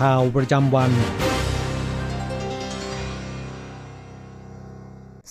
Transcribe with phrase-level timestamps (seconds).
[0.00, 0.90] ข่าวประจำวัน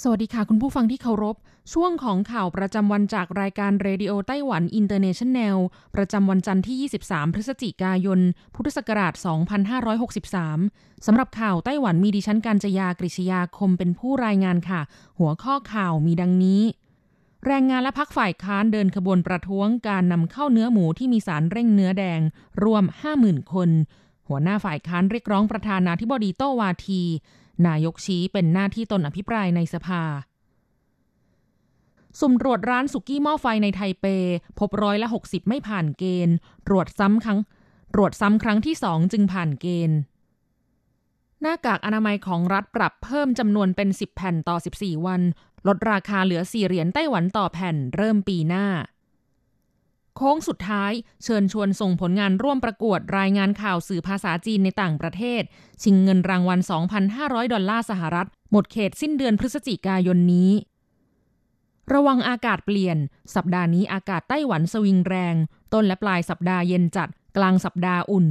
[0.01, 1.35] สวัสดีค่ะคุณผู้ฟังที่เคารพ
[1.73, 5.57] ช่วงของข่าวประจำวันจากรายการ Radio Taiwan International
[5.95, 8.19] ประจำวันจันทร์ที่ 23 พฤศจิกายน
[8.55, 9.13] พุทธศักราช
[9.89, 14.81] 2563 สำหรับข่าวไต้หวันมีดิฉันการจยากริชยาคมเป็นผู้รายงานค่ะ
[15.19, 16.61] หัวข้อข่าวมีดังนี้
[17.45, 22.19] แรงงานและพักฝ่ายค้านเดินขบวนประท้วงการนำเข้าเนื้อหมูที่มีสารเร่งเนื้อแดง
[22.63, 22.83] รวม
[23.17, 23.69] 50,000 คน
[24.27, 27.01] หัวหน้าฝ่ายค้านเรียกร้องประธานาธิบดีโตวาที
[27.67, 30.03] นายกชี้เป็นหน้าที่ตนอภิปรายในสภา
[32.19, 34.05] สุ่มตรวจร้านสุกี้หม้อไฟในไทเป
[34.59, 36.35] พบร้อยละ 60 ไม่ผ่านเกณฑ์
[36.67, 37.39] ตรวจซ้ำครั้ง
[37.93, 39.97] ตรวจซ้ำครั้งที่สองจึงผ่านเกณฑ์
[41.41, 45.21] หน้ากากอนามัยของรัฐปรับเพิ่มจำนวนเป็น 10 แผ่นต่อ 14 วัน
[45.67, 48.65] ลดราคาเหลือ 4 เหรียญไต้หวันต่อแผ่นเริ่มปีหน้า
[50.15, 50.91] โค้งสุดท้าย
[51.23, 55.41] เชิญชวนส่งผลงานร่วมประกวดรายงานข่าวสื่อภาษาจีนในต่างประเทศ
[55.83, 56.59] ชิงเงินรางวัล
[57.05, 60.51] 2,500 ดอลลาร์สหรัฐ หมดเขตสิ้นเดือนพฤศจิกายนนี้
[61.93, 62.97] ระวังอากาศเปลี่ยน
[63.35, 65.35] สัปดาห์นี้อากาศไต้หวันสวิงแรง
[65.73, 68.27] ต้นและปลายสัปดาห์เย็นจัด กลางสัปดาห์อุ่น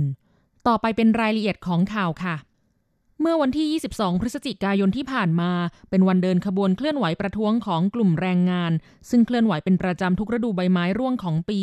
[0.67, 2.37] ต่อไปเป็นรายละเอียดของข่าวค่ะ
[3.21, 5.51] เมื่อวันที่ 22 พฤศจิกายนที่ผ่านมา
[5.91, 8.73] เป็นวันเดินขบวนเคลื่อนไหวประท้วงของกลุ่มแรงงาน
[9.11, 11.61] ซึ่งเคลื่อนไหวเป็นประจำทุกฤดูใบไม้ร่วงของปี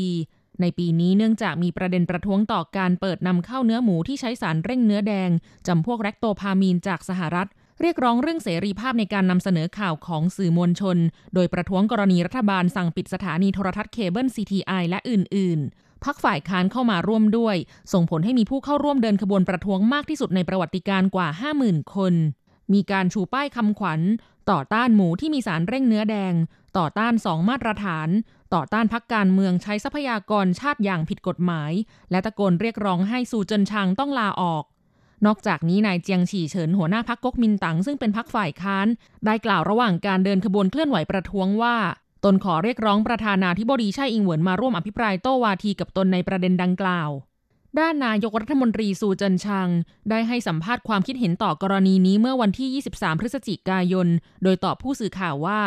[0.61, 5.29] ในปีนี้เนื่องจากมีประเด็นประท้วงต่อการเปิดนำเข้าเนื้อหมูที่ใช้สารเร่งเนื้อแดง
[5.67, 7.47] จำพวกแรคโตพามีนจากสหรัฐ
[7.81, 10.97] เรียกร้องเรื่องเสรีภาพในการนำเสนอข่าวของสื่อมวลชน
[11.33, 17.55] โดยประท้วงกรณีรัฐบาลสั่งปิดสถานีโทรทัศน์เคเบิล CTI และอื่น ๆ พักฝ่ายค้านเข้ามาร่วมด้วย
[17.93, 21.27] ส่งผลให้มีผู้เข้าร่วมเดินขบวนประท้วงมากที่สุดในประวัติการกว่า
[21.61, 22.13] 50,000 คน
[22.73, 24.01] มีการชูป้ายคำขวัญ
[24.51, 26.33] ต่อต้านหมูที่มีสารเร่งเนื้อแดง
[26.77, 28.09] ต่อต้านสองมาตรฐาน
[28.53, 31.71] ต่อต้านพักการเมืองใช้ทรัพยากรชาติอย่างผิดกฎหมาย
[32.11, 34.63] และตะโกนเรียกร้องให้ซูเจินชางต้องลาออก
[35.25, 38.87] นอกจากนี้นายเจียงฉีเฉินหัวหน้าพักก๊กมินตั๋งซึ่งเป็นพักฝ่ายค้าน
[39.25, 41.75] ได้กล่าวระหว่างการเดินขบวนเคลื่อนไหวประท้วงว่า
[42.23, 47.09] ตนขอเรียกร้องประธานาธิบดีไช่อิงเหวินมาร่วมอภิปรายโต้วาทีกับตนในประเด็นดังกล่าว
[47.79, 49.69] ด้านนายกรัฐมนตรีซูเจินชาง
[50.09, 54.07] ได้ให้สัมภาษณ์ความคิดเห็นต่อกรณีนี้เมื่อวันที่ 23 พฤศจิกายน
[54.43, 55.61] โดยตอบผู้สื่อข่าวว่า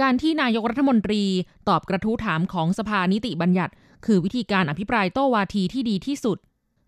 [0.00, 1.22] การที่นายกรัฐมนตรี
[1.68, 3.72] ตอบกระทู้ถามของสภานิติบัญญัติ
[4.06, 6.38] คือวิธีการอภิปรายโต้วาทีที่ดีที่สุด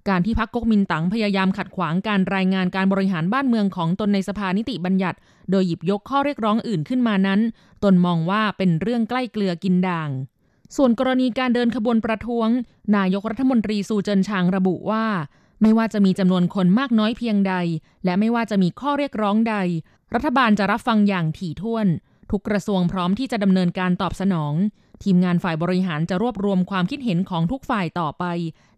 [0.08, 5.18] การที่พรรคก๊กมินตั๋งพยายามขัดขวางการรายงานการบริหารบ้านเมืองของตนในสภานิติบัญญัติ
[5.50, 7.40] โดยหยิบยกข้อเรียกร้องอื่นขึ้นมานั้น
[7.84, 10.10] ตนมองว่าเป็นเรื่องใกล้เกลือกินด่าง
[10.76, 12.48] ส่วนกรณีการเดินขบวนประท้วง
[12.96, 15.04] นายกรัฐมนตรีซูเจินชางระบุว่า
[15.62, 17.54] ไม่ว่าจะมีจำนวนคนมากน้อยเพียงใด
[18.04, 19.56] และไม่ว่าจะมีข้อเรียกร้องใด
[20.14, 21.86] รัฐบาลจะรับฟังอย่างถี่ถ้วน
[22.30, 24.54] ทุกกระทรวงพร้อมที่จะดำเนินการตอบสนอง
[25.02, 28.24] ทีมงานฝ่ายบริหารจะรวบรวมความคิดเห็นของทุกฝ่ายต่อไป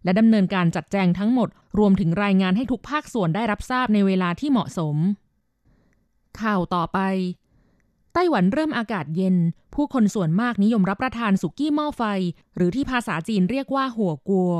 [0.03, 4.95] และดำเนินการจัดแจงทั้งหมด รวมถึงรายงานให้ทุกภาคส่วนได้รับทราบในเวลาที่เหมาะสม
[6.41, 6.99] ข่าวต่อไป
[8.13, 9.35] ไต้หวันเริ่มอากาศเย็น
[9.75, 12.03] ผู้คนส่วนมากนิยมรับประทานสุกี้หม้อไฟ
[12.55, 14.53] หรือที่ภาษาจีนเรียกว่าหัวกัว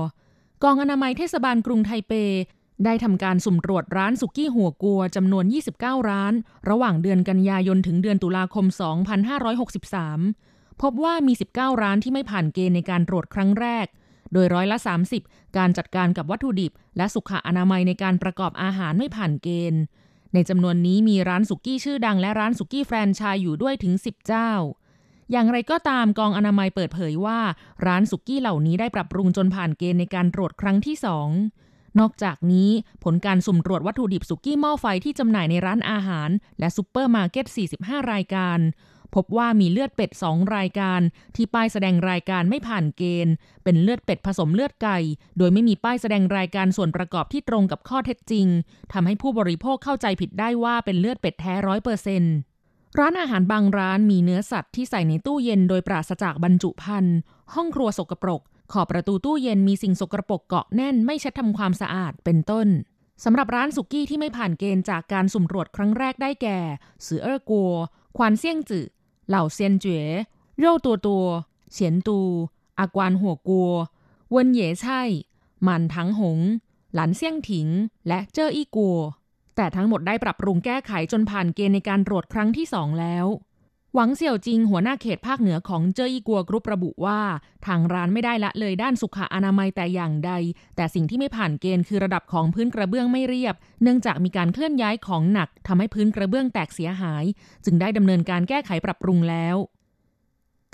[0.63, 2.13] กองอนามัยเทศบาลกรุงไทเป
[2.85, 5.45] ได้ทำการสุ่มตรวจร้านสุกี้หัวกัวจำนวน
[5.77, 6.33] 29 ร้าน
[6.69, 8.65] ระหว่างเดือนกันยายนถึงเดือนตุลาคม
[9.71, 10.47] 2563
[10.81, 13.85] พบว่ามี 19 ร้านที่ไม่ผ่านเกณฑ์ในการตรวจครั้งแรก
[14.33, 14.77] โดยร้อยละ
[15.18, 19.81] 30 การจัดการกับวัตถุดิบ และสุขอนามัยในการประกอบอาหารไม่ผ่านเกณฑ์
[20.33, 24.51] ในจำนวนนี้มีร้านสุกี้ชื่อดังและร้านสุกี้แฟรนไชส์อยู่ด้วยถึง 10 เจ้า
[25.31, 27.39] อย่างไรก็ตามกองอนามัยเปิดเผยว่า
[27.85, 31.29] ร้านสุกี้เหล่านี้ได้ปรับปรุงจนผ่านเกณฑ์ในการตรวจครั้งที่สอง
[32.00, 32.69] นอกจากนี้
[33.03, 36.29] ผลการสุ่มตรวจวัตถุดิบสุกี้หม้อไฟที่จำหน่ายในร้านอาหาร
[36.59, 37.45] และซูเปอร์มาร์เก็ต
[37.77, 38.59] 45 รายการ
[39.15, 41.01] พบว่ามีเลือดเป็ดสองรายการ
[41.36, 43.33] ที่ป้ายแสดงรายการไม่ผ่านเกณฑ์
[43.63, 44.98] เป็นเลือดเป็ดผสมเลือดไก่
[45.38, 48.48] โดยไม่มีป้ายแสดงรายการส่วนประกอบที่ตรงกับข้อเท็จจริง
[48.94, 52.36] ทำให้ผู้บริโภคเข้าใจผิดได้ว่าเป็นเลือดเป็ดแท้ร้อยเปอร์เซ็นต์
[53.00, 57.18] ร้านอาหารบางร้านมีเนื้อสัตว์ที่ใส่ในตู้เย็นโดยปราศจากบรรจุภัณฑ์
[57.53, 58.42] ห้องครัวสกปรก
[58.74, 62.68] ขอบประตูตู้เย็นมีสิ่งสกปรกเกาะแน่นไม่เช็ดทำความสะอาดเป็นต้น
[63.24, 66.60] สำหรับร้านสุกี้ที่ไม่ผ่านเกณฑ์จากการสุ่มตรวจครั้งแรกได้แก่
[67.06, 67.74] สือเอ๋อกัว
[68.18, 68.86] ควานเซี่ยงจื่อ
[69.27, 70.07] เหล่าเซียนเจ๋อ
[70.57, 71.25] เร่ตัวตัว
[71.71, 72.19] เฉียนตู
[72.79, 73.71] อากวานหัวกัว
[74.29, 75.01] เวินเหย่ใช่
[75.63, 76.39] หมันทั้งหง
[76.94, 77.68] หลันเซี่ยงถิง
[78.07, 79.00] และเจ้ออี้กัว
[79.56, 83.25] แต่ทั้งหมดได้ปรับปรุงแก้ไขจนผ่านเกณฑ์ในการตรวจครั้งที่สองแล้ว
[83.95, 87.19] หวังเสี่ยวจิงหัวหน้าเขตภาคเหนือของเจออีกัวกรุ๊ประบุว่า
[87.66, 90.31] ทางร้านไม่ได้ละเลยด้านสุขอนามัยแต่อย่างใด
[90.75, 97.24] แต่สิ่งที่ไม่ผ่านเกณฑ์คือระดับของพื้นกระเบื้องไม่เรียบ เนื่องจากมีการเคลื่อนย้ายของหนักทำให้พื้นกระเบื้องแตกเสียหาย
[97.66, 99.56] จึงได้ดำเนินการแก้ไขปรับปรุงแล้ว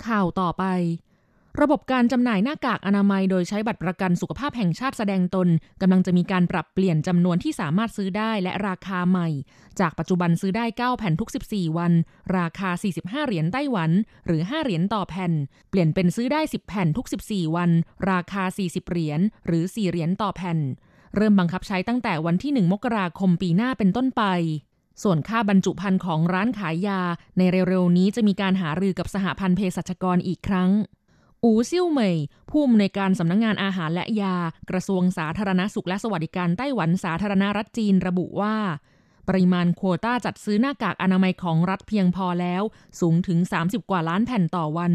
[0.06, 0.64] ข่าวต่อไป
[1.62, 5.48] ระบบการจำหน่ายหน้ากากอนามัยโดยใช้บัตรประกันสุขภาพแห่งชาติแสดงตน
[5.80, 9.28] กำลังจะมีการปรับเปลี่ยนจำนวนที่สามารถซื้อได้และราคาใหม่
[9.80, 11.92] จากปัจจุบันซื้อได้ 9 แผ่นทุก 14 วัน
[12.38, 13.90] ราคา 45 เหรียญไต้หวัน
[14.26, 15.32] หรือ 5 เหรียญต่อแผ่น
[15.70, 17.70] เปลี่ยนเป็นซื้อได้ 10 แผ่นทุก 14 วัน
[18.10, 20.58] ราคา 40 เหรียญหรือ 4 เหรียญต่อแผ่น
[21.16, 24.22] เริ่มบังคับใช้ตั้งแต่วันที่ 1 มกราคมปีหน้าเป็นต้นไป
[25.02, 27.00] ส่วนค่าบรรจุภัณฑ์ของร้านขายยา
[27.38, 30.70] ในเร็วๆนี้จะมีการหารือกับสหพันธ์เภสัชกรอีกครั้ง
[31.44, 32.16] อูซิ่วเหมย
[32.50, 34.36] ผู้อำนวยการสำนักงงานอาหารและยา
[34.70, 38.54] กระทรวงสาธารณสุขและสวัสดิการไต้หวันสาธารณรัฐจีนระบุว่า
[39.28, 42.62] ปริมาณโควต้าจัดซื้อหน้ากากอนามัยของรัฐเพียงพอแล้ว
[43.00, 44.92] สูงถึง 30 กว่าล้านแผ่นต่อวัน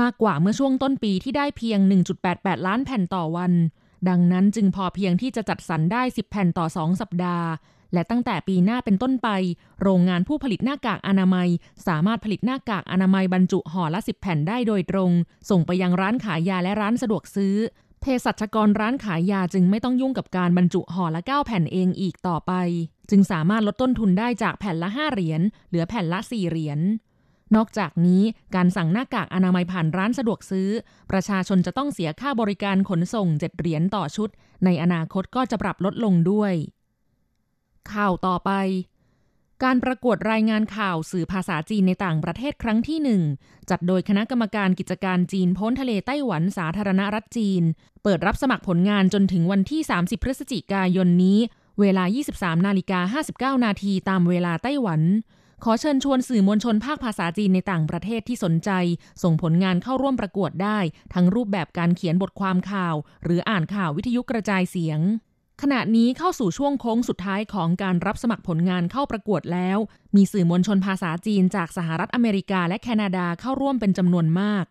[0.00, 1.78] มากกว่าเมื่อช่วงต้นปีที่ได้เพียง
[2.22, 3.52] 1.88 ล้านแผ่นต่อวัน
[4.08, 7.48] ดังนั้นจึงพอเพียงที่จะจัดสรรได้ 10 แผ่นต่อ 2 สัปดาห์
[7.92, 9.28] และตั้งแต่ปีหน้าเป็นต้นไป
[9.82, 11.48] โรงงานผู้ผลิตหน้ากากอนามัย
[11.86, 15.10] สามารถผลิตหน้ากากอนามัยบรรจุห่อละสิบแผ่นได้โดยตรง
[15.50, 17.56] ส่งไปยังร้านขายยาและร้านสะดวกซื้อ
[18.00, 22.52] เภสัชกรร้านขายยาจึงไม่ต้องยุ่งกับการบรรจุห่อละ 9 แผ่นเองอีกต่อไป
[23.10, 26.80] จึงสามารถลดต้นทุนได้จากแผ่นละ 5 เหรียญเหลือแผ่นละ 4 เหรียญ
[27.56, 28.22] นอกจากนี้
[28.54, 30.68] การสั่งหน้ากากอนามัยผ่านร้านสะดวกซื้อ
[31.10, 34.28] ประชาชนจะต้องเสียค่าบริการขนส่ง 7 เหรียญต่อชุด
[34.64, 36.54] ในอนาคตก็จะปรับลดลงด้วย
[37.92, 38.50] ข่าวต่อไป
[39.64, 43.22] การประกวดรายงานข่าวสื่อภาษาจีนในต่างประเทศครั้งที่หนึ่ง
[43.70, 47.62] จัดโดยคณะกรรมการกิจการจีนพ้นทะเลไต้หวันสาธารณรัฐจีน
[48.02, 51.38] เปิดรับสมัครผลงานจนถึงวันที่ 30 พฤศจิกายนนี้
[51.80, 55.00] เวลา 23 นาฬิกา 59 นาทีตามเวลาไต้หวัน
[55.64, 58.70] ขอเชิญชวนสื่อมวลชนภาคภาษาจีนในต่างประเทศที่สนใจ
[59.22, 60.78] ส่งผลงานเข้าร่วมประกวดได้
[61.14, 62.94] ทั้งรูปแบบการเขียนบทความข่าว
[63.24, 65.00] หรืออ่านข่าววิทยุกระจายเสียง
[65.64, 69.78] ขณะนี้เข้าสู่ช่วงโค้งสุดท้ายของการรับสมัครผลงานเข้าประกวดแล้ว
[70.16, 74.64] มีสื่อมวลชนภาษาจีนจากสหรัฐอเมริกาและแคนาดาเข้าร่วมเป็นจำนวนมาก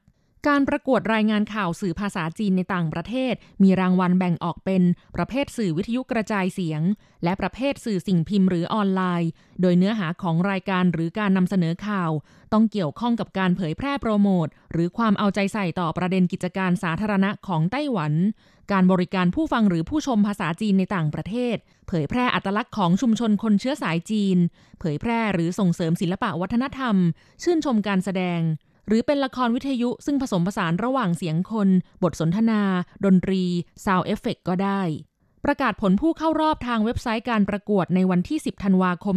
[0.47, 3.33] การประกวดรายงานข่าวสื่อภาษาจีนในต่างประเทศ
[3.63, 4.83] มีรางวัลแบ่งออกเป็น
[5.15, 6.81] ประเภทสื่อวิทยุกระจายเสียง
[7.23, 9.29] และประเภทสื่อสิ่งพิมพ์หรือออนไลน์
[9.61, 12.11] โดยเนื้อหาของรายการหรือการนำเสนอข่าว
[12.53, 18.13] ต้องเกี่ยวข้องกับการเผยแพร่โปรโมท หรือความเอาใจใส่ต่อประเด็นกิจการสาธารณะของไต้หวัน
[18.71, 21.55] การบริการผู้ฟังหรือผู้ชมภาษาจีนในต่างประเทศ
[21.87, 24.37] เผยแพร่อัตลักษณ์ของชุมชนคนเชื้อสายจีน
[24.79, 26.95] เผยแพร่หรือส่งเสริมศิลปะวัฒนธรรม
[27.43, 28.41] ชื่นชมการแสดง
[28.87, 31.69] หรือเป็นละครวิทยุซึ่งผสมผสานระหว่างเสียงคน
[32.03, 32.61] บทสนทนา
[33.05, 33.43] ดนตรี
[33.85, 34.81] sound effect ก็ได้
[35.45, 39.15] ประกาศผลผู้เข้ารอบทางเว็บไซต์การประกวดในวันที่ 10 ธันวาคม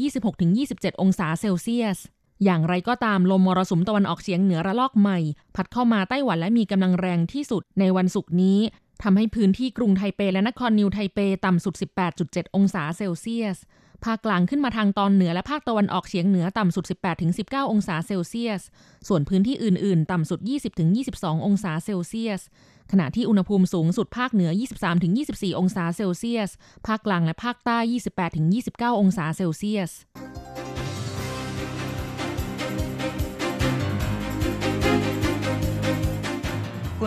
[0.47, 1.97] 26-27 องศาเซลเซียส
[2.43, 5.19] อย่างไรก็ตามลมมรสุมตะวันออกเฉียงเหนือระลอกใหม่
[5.55, 8.59] พัดเข้ามาไต้หวันและมีกำลังแรงที่สุดในวันศุกร์นี้
[9.03, 11.73] ทำให้พื้นที่กรุงไทเปและนครนิวไทเปต่ำสุด
[12.15, 13.57] 18.7 องศาเซลเซียส
[14.03, 16.85] ภาคกลางขึ้นมาทางตอนเหนือและภาคตะวันออกเฉียงเหนือต่ำสุด
[17.27, 18.61] 18-19 องศาเซลเซียส
[19.07, 20.39] ส่วนพื้นที่อื่น ๆ ต่ำสุด
[20.93, 22.41] 20-22 องศาเซลเซียส
[22.91, 24.51] ขณะที่อุณหภูมิสูงสุดภาคเหนือ
[25.05, 26.51] 23-24 องศาเซลเซียส
[26.87, 27.77] ภาคกลางและภาคใต้
[28.39, 29.91] 28-29 องศาเซลเซียส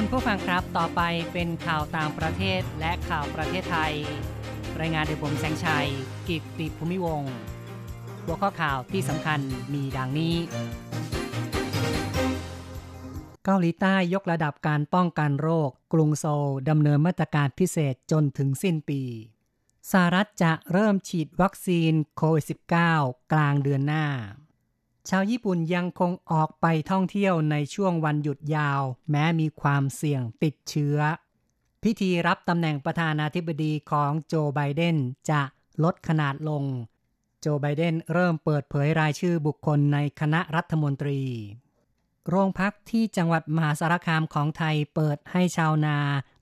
[0.01, 1.03] คุณผู้ฟังครับต่อไป
[1.33, 3.95] เป็นข่าวต่างประเทศและข่าวประเทศไทย
[4.81, 5.89] รายงานโดยผมแสงชัย
[6.29, 7.23] กิตติภูมิวง
[8.25, 9.41] หัวข้อข่าวที่สำคัญ
[9.75, 10.37] มีดังนี้
[13.45, 19.03] เกาหลีใต้ยกระดับการป้องกันโรค กรุงโซลดำเนินมาตรการพิเศษจนถึงสิ้นปี
[19.91, 22.45] สหรัฐจะเริ่มฉีดวัคซีนโควิด
[22.89, 24.07] -19 กลางเดือนหน้า
[25.09, 30.99] ชาวญี่ปุ่นยังคงออกไปท่องเที่ยวในช่วงวันหยุดยาว แม้มีความเสี่ยงติดเชื้อ
[31.83, 34.97] พิธีรับตำแหน่งประธานาธิบดีของโจไบเดน
[35.31, 35.43] จะ
[35.85, 36.65] ลดขนาดลง
[37.41, 41.21] โจไบเดนเริ่มเปิดเผยรายชื่อบุคคลในคณะรัฐมนตรี
[42.29, 45.99] โรงพักที่จังหวัดมหาสารคามของไทยเปิดให้ชาวนา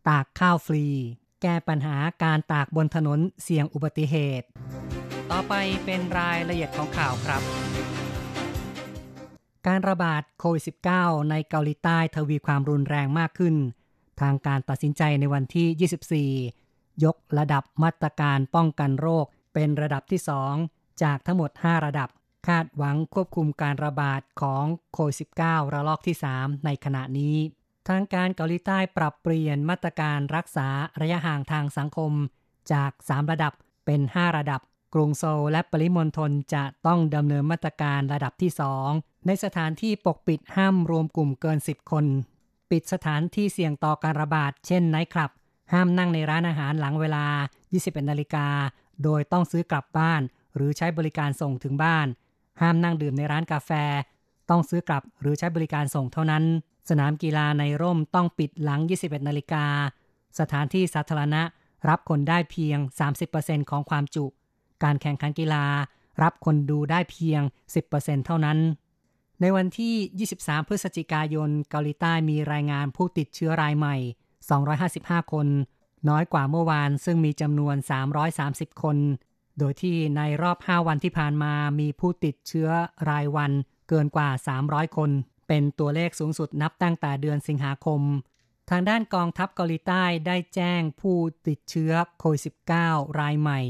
[0.09, 0.87] ตากข้าวฟรี
[1.43, 4.47] แก้ปัญหาการตากบนถนนเสี่ยงอุบัติเหตุ
[5.31, 5.55] ต่อไป
[5.85, 7.43] เป็นรายละเอียดของข่าวครับ
[9.67, 10.63] การระบาดโควิด
[10.97, 13.57] -19 ในเกาหลีใต้ทวีความรุนแรงมากขึ้น
[14.21, 16.31] ทางการตัดสินใจในวันที่
[16.63, 20.21] 24 ยกระดับมาตรการป้องกันโรคเป็นระดับที่
[20.61, 22.09] 2 จากทั้งหมด 5 ระดับ
[22.47, 27.37] คาดหวังควบคุมการระบาดของโควิด -19 ระลอกที่ 3 ในขณะนี้
[27.89, 30.69] ทางการเกาหลีใต้ปรับเปลี่ยนมาตรการรักษา
[31.01, 32.13] ระยะห่างทางสังคม
[32.73, 33.53] จาก 3 ระดับ
[33.87, 34.61] เป็น 5 ระดับ
[34.99, 38.51] กรุงโซลและปริมณฑลจะต้องดำเนินมาตรการระดับที่
[38.89, 42.05] 2 ในสถานที่ปกปิดห้ามรวมกลุ่มเกิน 10 คน
[42.71, 45.31] ปิดสถานที่เสี่ยงต่อการระบาด เช่นไนท์คลับ
[45.73, 47.27] ห้ามนั่งในร้านอาหารหลังเวลา
[47.69, 48.49] 21นาฬิกา
[49.05, 50.23] โดยต้องซื้อกลับบ้าน
[50.55, 52.07] หรือใช้บริการส่งถึงบ้าน
[52.61, 53.71] ห้ามนั่งดื่มในร้านกาแฟ
[54.51, 56.45] ต้องซื้อกลับหรือใช้บริการส่งเท่านั้น
[56.91, 59.65] สนามกีฬาในร่มต้องปิดหลัง 21นาฬิกา
[60.41, 61.43] สถานที่สาธารณะ
[61.89, 62.79] รับคนได้เพียง
[63.25, 64.27] 30%ของความจุ
[64.85, 65.65] การแข่งขันกีฬา
[66.23, 67.43] รับคนดูได้เพียง
[67.85, 68.59] 10%เท่านั้น
[69.41, 73.97] ในวันที่ 23 พฤศจิกายน เกาหลีใต้มีรายงานผู้ติดเชื้อรายใหม่
[74.65, 75.47] 255 คน
[76.09, 77.77] น้อยกว่าเมื่อวานซึ่งมีจำนวน
[78.29, 78.97] 330 คน
[79.59, 82.69] โดยที่ในรอบ 5 วันที่ผ่านมามีผู้ติดเชื้อ
[83.11, 83.53] รายวัน
[83.89, 84.29] เกินกว่า
[84.63, 85.11] 300 คน
[85.49, 88.01] เป็นตัวเลขสูงสุดนับตั้งแต่เดือนสิงหาคม
[88.71, 91.17] ทางด้านกองทัพเกาหลีใต้ได้แจ้งผู้
[91.49, 92.43] ติดเชื้อโควิด
[92.81, 93.61] -19 รายใหม่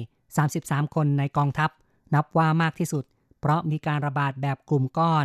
[0.60, 1.70] 33 คนในกองทัพ
[2.14, 3.04] นับว่ามากที่สุด
[3.40, 5.24] เพราะมีการระบาดแบบกลุ่มก้อน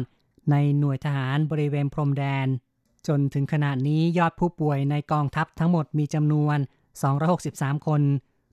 [0.51, 2.47] ในหน่วยทหารบริเวณพรมแดน
[3.07, 6.57] จนถึงขณะนี้ยอดผู้ป่วยในกองทัพทั้งหมดมีจำนวน
[7.21, 8.01] 263 คน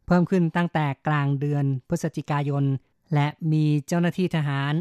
[0.07, 2.65] เพิ่มขึ้นตั้งแต่กลางเดือนพฤศจิกายน
[3.15, 4.73] และมีเจ้าหน้าที่ทหาร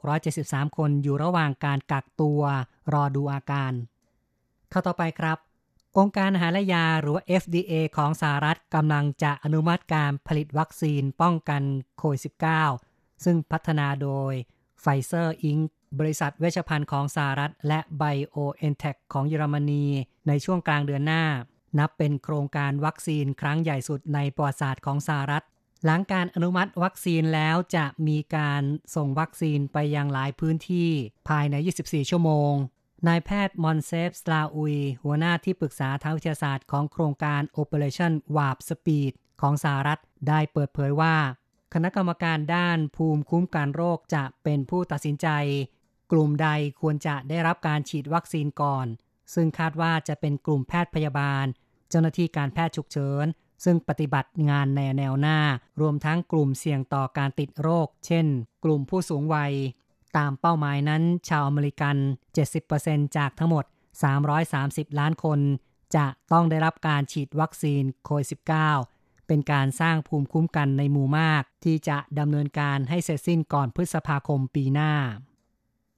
[0.00, 2.40] 1,673 คนอยู่ระหว่างการกักตัว
[2.92, 3.72] รอดูอาการ
[4.70, 5.38] ข่าวต่อไปครับ
[5.98, 11.62] องค์การอาหารและยาหรือว่า FDA ของสหรัฐกำลังจะอนุมัติการผลิตวัคซีนป้องกัน
[11.98, 12.20] โควิด
[12.72, 14.32] -19 ซึ่งพัฒนาโดย
[14.80, 15.58] ไฟเซอร์ Inc.
[15.98, 19.86] บริษัทเวชภัณฑ์ของสหรัฐ และ BioNTech ของเยอรมนี
[20.28, 21.24] ในช่วงกลางเดือนหน้า
[21.78, 25.44] นับเป็นโครงการวัคซีนครั้งใหญ่สุดในประวัติศาสตร์ของสหรัฐ
[25.84, 28.62] หลังการอนุมัติวัคซีนแล้วจะมีการ
[28.94, 30.90] ส่งวัคซีนไปยังหลายพื้นที่
[31.28, 32.52] ภายใน 24 ชั่วโมง
[33.06, 41.16] นายแพทย์มอนเซฟสลาอุย หัวหน้าที่ปรึกษาทางวิทยาศาสตร์ของโครงการ Operation Warp Speed ของสหรัฐ ได้เปิดเผยว่า
[41.74, 45.28] คณะกรรมการด้านภูมิคุ้มกันโรคจะเป็นผู้ตัดสินใจ
[46.12, 46.48] กลุ่มใด
[46.80, 48.86] ควรจะได้รับการฉีดวัคซีนก่อน
[49.34, 51.44] ซึ่งคาดว่าจะเป็นกลุ่มแพทย์พยาบาล
[51.88, 53.26] เจ้าหน้าที่การแพทย์ฉุกเฉิน
[53.64, 55.38] ซึ่งปฏิบัติงานในแนวหน้า
[55.80, 58.26] รวมทั้งกลุ่มเสี่ยงต่อการติดโรค เช่น
[58.64, 59.52] กลุ่มผู้สูงวัย
[60.16, 61.96] ตามเป้าหมายนั้น ชาวอเมริกัน
[62.56, 63.64] 70%จากทั้งหมด
[64.32, 65.40] 330 ล้านคน
[65.96, 68.28] จะต้องได้รับการฉีดวัคซีนโควิด
[68.78, 74.92] -19 เป็นการสร้างภูมิคุ้มกันในหมู่มาก ที่จะดำเนินการให้เสร็จสิ้นก่อนพฤษภาคมปีหน้า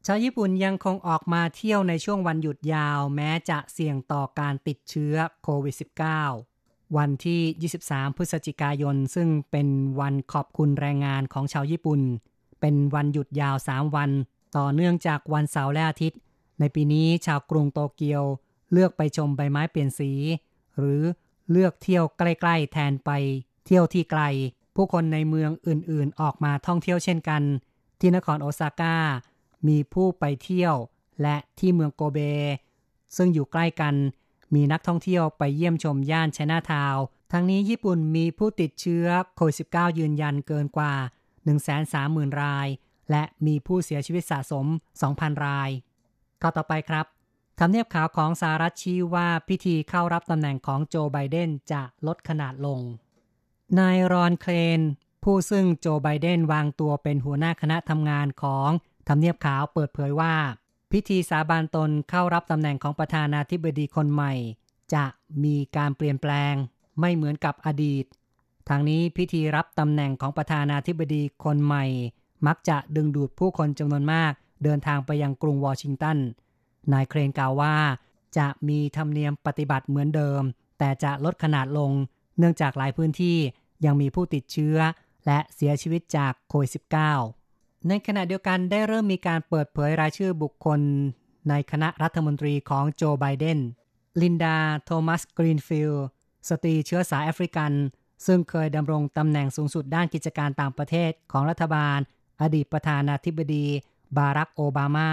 [0.06, 5.74] ชาวญี่ปุ่นยังคงออกมาเที่ยวในช่วงวันหยุดยาว แม้จะเสี่ยงต่อการติดเชื้อโควิด
[6.36, 9.68] -19 วันที่ 23 พฤศจิกายน ซึ่งเป็น
[10.00, 12.00] วันขอบคุณแรงงานของชาวญี่ปุ่น
[12.60, 14.10] เป็นวันหยุดยาว 3 วัน
[14.56, 16.18] ต่อเนื่องจากวันเสาร์และอาทิตย์
[16.60, 18.22] ในปีนี้ชาวกรุงโตเกียว
[18.72, 20.12] เลือกไปชมใบไม้เปลี่ยนสี
[20.78, 21.02] หรือ
[21.50, 23.10] เลือกเที่ยวใกล้ ๆ แทนไป
[23.66, 24.22] เที่ยวที่ไกล
[24.74, 27.42] ผู้คนในเมืองอื่นๆ ออกมาท่องเที่ยวเช่นกัน
[28.00, 28.96] ที่นครโอซาก้า
[29.68, 30.74] มีผู้ไปเที่ยว
[31.22, 32.18] และที่เมืองโกเบ
[33.16, 33.94] ซึ่งอยู่ใกล้กัน
[34.54, 36.96] มีนักท่องเที่ยวไปเยี่ยมชมย่านไชน่าทาว
[37.32, 40.92] ทั้งนี้ญี่ปุ่นมีผู้ติดเชื้อโควิด -19 ยืนยันเกินกว่า
[41.56, 42.68] 130,000 ราย
[43.10, 44.66] และมีผู้เสียชีวิตสะสม
[45.04, 45.70] 2,000 ราย
[46.42, 47.06] ข้อต่อไปครับ
[47.58, 52.80] ทำเนียบข่าวของสหรัฐชี้ว่าพิธีเข้ารับตำแหน่งของโจไบเดนจะลดขนาดลง
[53.78, 54.80] นายรอนเคลน
[55.24, 58.70] ผู้ซึ่งโจไบเดนวางตัวเป็นหัวหน้าคณะทำงานของ
[59.08, 60.34] ทำเนียบขาวเปิดเผยว่า
[60.92, 64.32] พิธีสาบานตนเข้ารับตำแหน่งของประธานาธิบดีคนใหม่
[64.94, 65.04] จะ
[65.44, 66.54] มีการเปลี่ยนแปลง
[67.00, 68.04] ไม่เหมือนกับอดีต
[68.68, 71.84] ทางนี้พิธีรับตำแหน่งของประธานาธิบดีคนใหม่
[72.46, 74.32] มักจะดึงดูดผู้คนจำนวนมาก
[74.64, 76.18] เดินทางไปยังกรุงวอชิงตัน
[76.92, 77.74] นายเครนกล่าวว่า
[78.38, 80.42] จะมีธรรมเนียมปฏิบัติเหมือนเดิม
[80.78, 81.92] แต่จะลดขนาดลง
[82.38, 83.38] เนื่องจากหลายพื้นที่
[83.84, 84.76] ยังมีผู้ติดเชื้อ
[85.26, 86.70] และเสียชีวิตจากโควิด
[87.28, 90.80] -19 ในขณะเดียวกันได้เริ่มมีการเปิดเผยรายชื่อบุคคล
[91.48, 93.58] ในคณะรัฐมนตรีของโจไบเดน
[94.22, 96.06] ลินดา โทมัส กรีนฟิลด์
[96.48, 97.72] สตรีเชื้อสายแอฟริกัน
[98.26, 101.98] ซึ่งเคยดำรงตำแหน่งสูงสุดด้านกิจการต่างประเทศของรัฐบาล
[102.42, 103.66] อดีตประธานาธิบดี
[104.16, 105.10] บารักโอบามา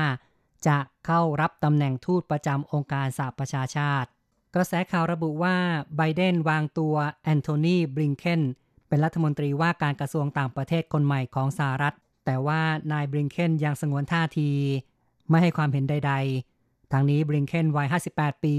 [0.67, 4.09] จะเข้ารับตำแหน่งทูตประจำองค์การสหประชาชาติ
[4.55, 5.55] กระแสข่าวระบุว่า
[5.97, 8.41] ไบเดนวางตัวแอนโทนีบลิงเคน
[8.87, 11.95] เป็นรัฐมนตรีว่าการกระทรวงต่างประเทศคนใหม่ของสหรัฐ
[12.25, 12.61] แต่ว่า
[12.91, 14.49] นายบริงเคนยังสงวนท่าที
[15.29, 16.13] ไม่ให้ความเห็นใด
[16.53, 18.55] ๆ ทางนี้บริงเคนวัย 58 ปี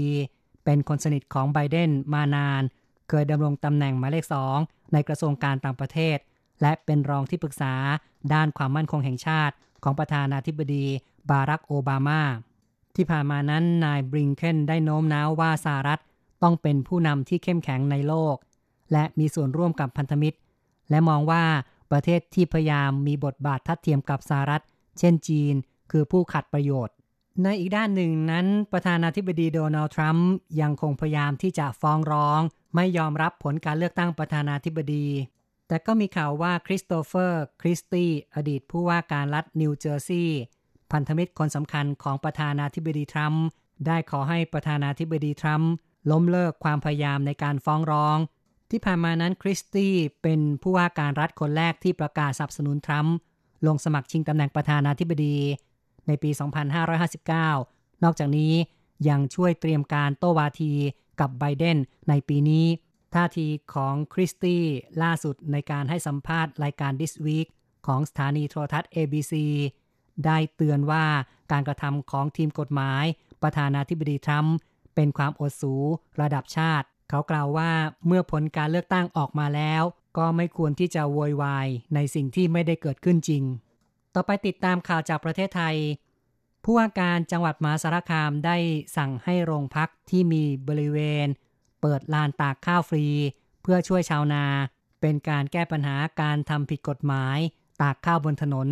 [0.63, 2.63] เป็นคนสนิทของไบเดนมานาน
[3.09, 4.57] เคยดำรงตำแหน่งหมายเลขสอง
[4.93, 6.17] ในกระทรวงการต่างประเทศ
[6.61, 7.73] และเป็นรองที่ปรึกษา
[8.33, 10.85] ด้านความมั่นคงแห่งชาติ ของประธานาธิบดี
[11.29, 12.21] บารักโอบามา
[12.95, 16.01] ที่ผ่านมานั้นนายบริงเคนได้โน้มน้าวว่าสหรัฐ
[16.43, 18.35] ต้องเป็นผู้นำที่เข้มแข็งในโลก
[18.91, 20.37] และมีส่วนร่วมกับพันธมิตร
[20.89, 21.43] และมองว่า
[21.91, 24.63] ประเทศที่พยายามมีบทบาททัดเทียมกับสหรัฐ
[24.99, 25.53] เช่นจีน
[25.91, 26.95] คือผู้ขัดประโยชน์
[27.43, 30.29] ในอีกด้านหนึ่งนั้น ประธานาธิบดีโดนัลด์ทรัมป์
[30.61, 32.41] ยังคงพยายามที่จะฟ้องร้อง
[32.75, 35.07] ไม่ยอมรับผลการเลือกตั้งประธานาธิบดี
[35.67, 40.39] แต่ก็มีข่าวว่าคริสโตเฟอร์ คริสตี้อดีตผู้ว่าการรัฐนิวเจอร์ซีย์
[40.91, 43.43] พันธมิตรคนสำคัญของประธานาธิบดีทรัมป์
[43.87, 45.71] ได้ขอให้ประธานาธิบดีทรัมป์
[46.11, 48.17] ล้มเลิกความพยายามในการฟ้องร้อง
[48.71, 53.15] ที่ผ่านมานั้นคริสตี้เป็นผู้ว่าการรัฐคนแรกที่ประกาศสนับสนุนทรัมป์
[53.67, 55.37] ลงสมัครชิงตำแหน่งประธานาธิบดี
[56.09, 56.29] ในปี
[57.17, 58.53] 2559 นอกจากนี้
[59.09, 60.73] ยังช่วยเตรียมการโตวาที
[61.19, 61.77] กับไบเดน
[62.09, 62.65] ในปีนี้
[63.15, 64.63] ท่าทีของคริสตี้
[65.03, 67.47] ล่าสุดในการให้สัมภาษณ์รายการ This Week
[67.87, 69.33] ของสถานีโทรทัศน์ ABC
[70.25, 71.05] ได้เตือนว่า
[71.51, 73.03] การกระทำของทีมกฎหมาย
[73.41, 74.55] ประธานาธิบดีทรัมป์
[74.95, 75.75] เป็นความอดสู
[76.21, 77.71] ระดับชาติ เขากล่าวว่า
[78.07, 79.83] เมื่อผลการเลือกตั้งออกมาแล้ว
[80.17, 83.43] ก็ไม่ควรที่จะโวยวายในสิ่งที่ไม่ได้เกิดขึ้นจริง
[84.15, 85.75] ต่อไปติดตามข่าวจากประเทศไทย
[86.63, 88.57] ผู้ว่าการจังหวัดมหาสารคามได้
[88.97, 91.27] สั่งให้โรงพักที่มีบริเวณ
[91.81, 93.07] เปิดลานตากข้าวฟรี
[93.61, 94.45] เพื่อช่วยชาวนา
[95.01, 97.37] เป็นการแก้ปัญหาการทำผิดกฎหมาย
[97.81, 98.67] ตากข้าวบนถนน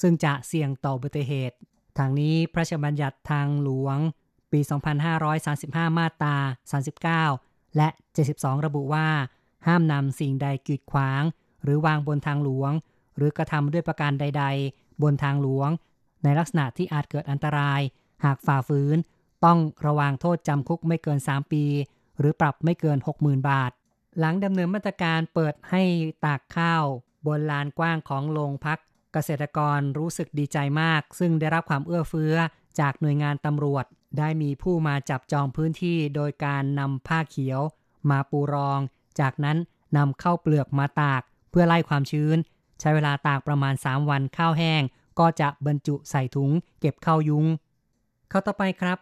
[0.00, 1.56] ซึ่งจะเสี่ยงต่ออุบัติเหตุ
[1.98, 3.98] ทางนี้พระราชบัญญัติทางหลวง
[4.52, 4.60] ปี
[5.28, 6.36] 2535 มาตรา
[7.26, 7.88] 39 และ
[8.26, 9.08] 72 ระบุว่า
[9.66, 11.22] ห้ามนำสิ่งใดกีดขวาง
[11.62, 12.72] หรือวางบนทางหลวง
[13.16, 15.70] หรือกระทำด้วยประการใด ๆ บนทางหลวง
[16.22, 17.80] ในลักษณะที่อาจเกิดอันตราย
[18.24, 18.96] หากฝ่าฝืน
[19.44, 21.64] ต้องระวางโทษจำคุกไม่เกิน 3 ปี
[22.18, 23.70] หรือปรับไม่เกิน 60,000 บาท
[24.18, 25.82] หลังดำเนินมาตรการเปิดให้
[26.24, 26.84] ตากข้าว
[27.26, 28.78] บนลานกว้างของโรงพัก
[29.12, 32.34] เกษตรกรรู้สึกดีใจมาก ซึ่งได้รับความเอื้อเฟื้อ
[32.80, 33.84] จากหน่วยงานตำรวจ
[34.18, 37.60] ได้มีผู้มาจับจองพื้นที่โดยการนำผ้าเขียว
[38.10, 38.80] มาปูรอง
[39.20, 39.56] จากนั้น
[39.96, 42.36] นำเข้าเปลือกมาตาก เพื่อไล่ความชื้น
[42.80, 44.82] ใช้เวลาตากประมาณ 3 วันข้าวแห้ง
[45.18, 47.46] ก็จะบรรจุใส่ถุง เก็บเข้ายุง้ง
[48.28, 48.98] เข้าต่อไปครับ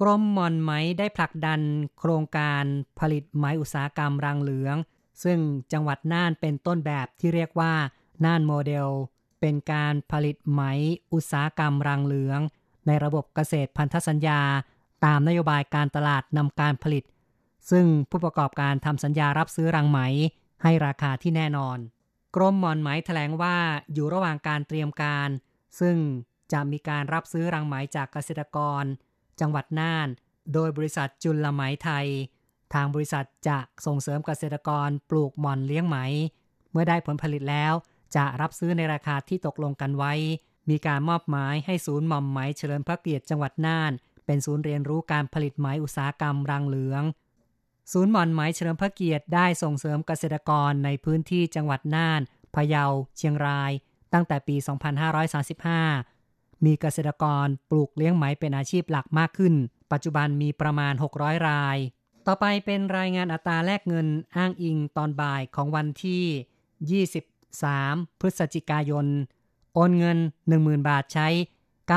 [0.00, 1.60] กรมมอนไหมได้ผลักดัน
[1.98, 2.64] โครงการ
[3.00, 4.76] ผลิตไหมอุตสาหกรรมรังเหลือง
[5.24, 5.38] ซึ่ง
[5.72, 7.72] จังหวัดน่านเป็นต้นแบบที่เรียกว่า
[8.24, 8.88] น่านโมเดล
[9.40, 10.62] เป็นการผลิตไหม
[11.12, 12.40] อุตสาหกรรมรังเหลือง
[12.86, 14.40] ในระบบเกษตรพันธสัญญา
[15.04, 17.04] ตามนโยบายการตลาดนำการผลิต
[17.70, 20.00] ซึ่งผู้ประกอบการทำสัญญารับซื้อรังไหม
[20.62, 21.78] ให้ราคาที่แน่นอน
[22.36, 23.56] กรมหมอนไหมแถลงว่า
[23.92, 25.28] อยู่ระหว่างการเตรียมการ
[25.80, 25.96] ซึ่ง
[26.52, 28.84] จะมีการรับซื้อรังไหมจากเกษตรกร
[29.40, 30.08] จังหวัดน่าน
[30.54, 32.06] โดยบริษัทจุลไหมไทย
[32.74, 35.98] ทางบริษัทจะส่งเสริมเกษตรกรปลูกหมอนเลี้ยงไหม
[36.70, 37.72] เมื่อได้ผลผลิตแล้ว
[38.16, 40.12] จะรับซื้อในราคาที่ตกลงกันไว้
[40.70, 43.92] มีการมอบหมายให้ศูนย์หม่อมไหมเฉลิมพระเกียรติจังหวัดน่าน
[44.26, 47.02] เป็นศูนย์เรียนรู้การผลิตไหมอุตสาหกรรมรังเหลือง
[47.92, 52.20] ศูนย์หมอนไหมเฉลิมพระเกียรติได้ส่งเสริมเกษตรกรในพื้นที่จังหวัดน่าน
[52.54, 52.84] พะเยา
[53.16, 53.72] เชียงราย
[54.12, 54.56] ตั้งแต่ปี
[55.80, 59.54] 2535 มีเกษตรกรปลูกเลี้ยงไหมเป็นอาชีพหลักมากขึ้น
[59.92, 61.76] ปัจจุบันมีประมาณ 600 ราย
[62.26, 67.04] ต่อไปเป็นรายงานอัตราแลกเงินอ้างอิงตอนบ่ายของวันที่
[67.68, 69.06] 23 พฤศจิกายน
[69.74, 70.18] โอนเงิน
[70.52, 71.28] 10,000 บาทใช้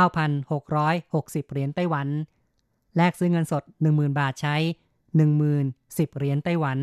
[0.02, 2.08] 9,660 เหรียญไต้หวัน
[2.98, 4.56] แลกซื้อเงินสด 10,000 บาทใช้
[5.18, 6.78] 10,010 เหรียญไต้หวัน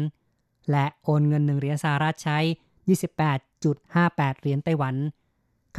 [0.70, 2.38] และโอนเงิน 1 เหรียญสหรัฐใช้
[3.40, 4.94] 28.58 เหรียญไต้หวัน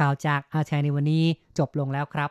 [0.02, 1.24] ่าวจากอาเทในวันนี้
[1.58, 2.30] จบลงแล้วครับ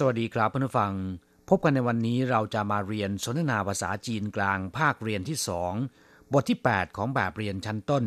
[0.00, 0.92] สวัสดีครับเพื่อนผู้ฟัง
[1.48, 5.72] พบกันในวันนี้เราจะมาเรียนสนทนาภาษาจีนกลางภาคเรียนที่สอง
[6.32, 8.04] บทที่ 8 ของแบบเรียนชั้นต้น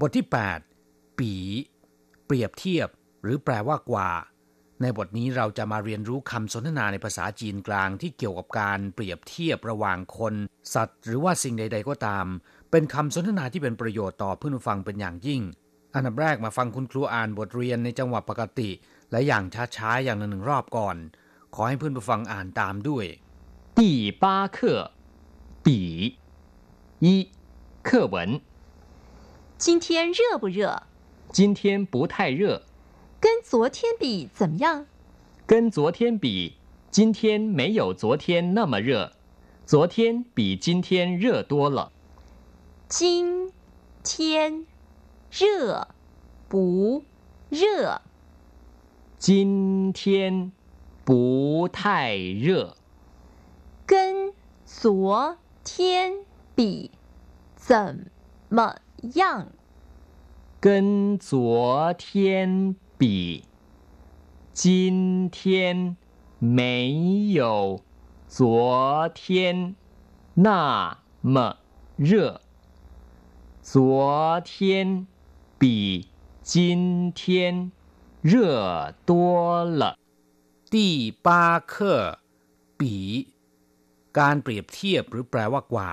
[0.00, 0.26] บทที่
[0.72, 1.32] 8 ปี
[2.26, 2.88] เปรียบเทียบ
[3.22, 4.10] หรือแปลว่ากว่า
[4.82, 10.34] ในบทนี้เราจะมาเรียนรู้คำสนทนาในภาษาจีนกลางที่เกี่ยวกับการเปรียบเทียบระหว่างคน
[10.74, 12.26] สัตว์ หรือว่าสิ่งใด ๆ ก็ตาม
[12.70, 15.42] เป็นคำสนทนาที่เป็นประโยชน์ต่อเพื่อนผู้ฟังเป็นอย่างยิ่ง
[15.94, 18.70] อันดับแรกมาฟังคุณครูอ่านบทเรียนในจังหวะปกติ
[19.10, 19.44] และอย่าง
[19.76, 20.96] ช้าๆอย่างหนึ่งรอบก่อน
[21.54, 23.04] ขอให้เพื่อนผู้ฟังอ่านตามด้วย
[23.78, 23.80] 第
[24.22, 24.24] 八
[24.56, 24.58] 课
[25.66, 25.68] 比
[27.04, 27.06] 一
[27.88, 28.16] 课文
[29.57, 30.83] 今天热不热？
[31.31, 32.61] 今天不太热，
[33.19, 34.85] 跟昨天比怎么样？
[35.47, 36.57] 跟昨天比，
[36.91, 39.13] 今天没有昨天那么热，
[39.65, 41.91] 昨天比今天热多了。
[42.87, 43.51] 今
[44.03, 44.67] 天
[45.31, 45.87] 热
[46.47, 47.03] 不
[47.49, 48.01] 热？
[49.17, 50.51] 今天
[51.03, 52.77] 不太热，
[53.87, 54.31] 跟
[54.65, 56.13] 昨天
[56.53, 56.91] 比
[57.55, 58.11] 怎
[58.49, 58.75] 么
[59.14, 59.48] 样？
[60.60, 63.44] 跟昨天比，
[64.52, 65.96] 今天
[66.38, 67.82] 没有
[68.28, 69.74] 昨天
[70.34, 71.56] 那么
[71.96, 72.40] 热。
[73.60, 75.06] 昨天
[75.58, 76.08] 比
[76.42, 77.72] 今天
[78.20, 79.96] 热多了。
[80.70, 82.18] 第八课
[82.78, 83.28] ปี
[84.18, 85.90] การเปรียบเทียบหรือแปลว่ากว่า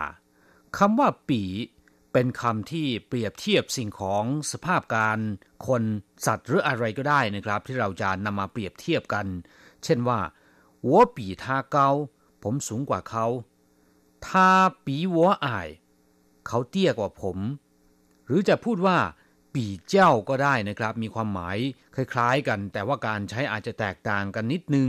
[0.78, 1.44] คำว่าปี
[2.15, 5.19] เป็นคำที่เปรียบเทียบสิ่งของสภาพการ
[5.67, 5.83] คน
[6.27, 9.27] สัตว์หรืออะไรก็ได้นะครับ ที่เราจะนำมาเปรียบเทียบกัน
[9.85, 10.21] เช่นว่า
[10.85, 11.89] หัวปีทาเกา
[12.43, 13.27] ผมสูงกว่าเขา
[14.27, 14.51] ทา
[14.85, 15.69] ปีหัวอาย
[16.47, 17.39] เขาเตี้ยกว่าผม
[18.27, 18.99] หรือจะพูดว่า
[19.55, 21.59] ปีเจ้าก็ได้นะครับ มีความหมาย
[21.95, 24.89] คล้ายๆกัน แต่ว่าการใช้อาจจะแตกต่างกันนิดนึง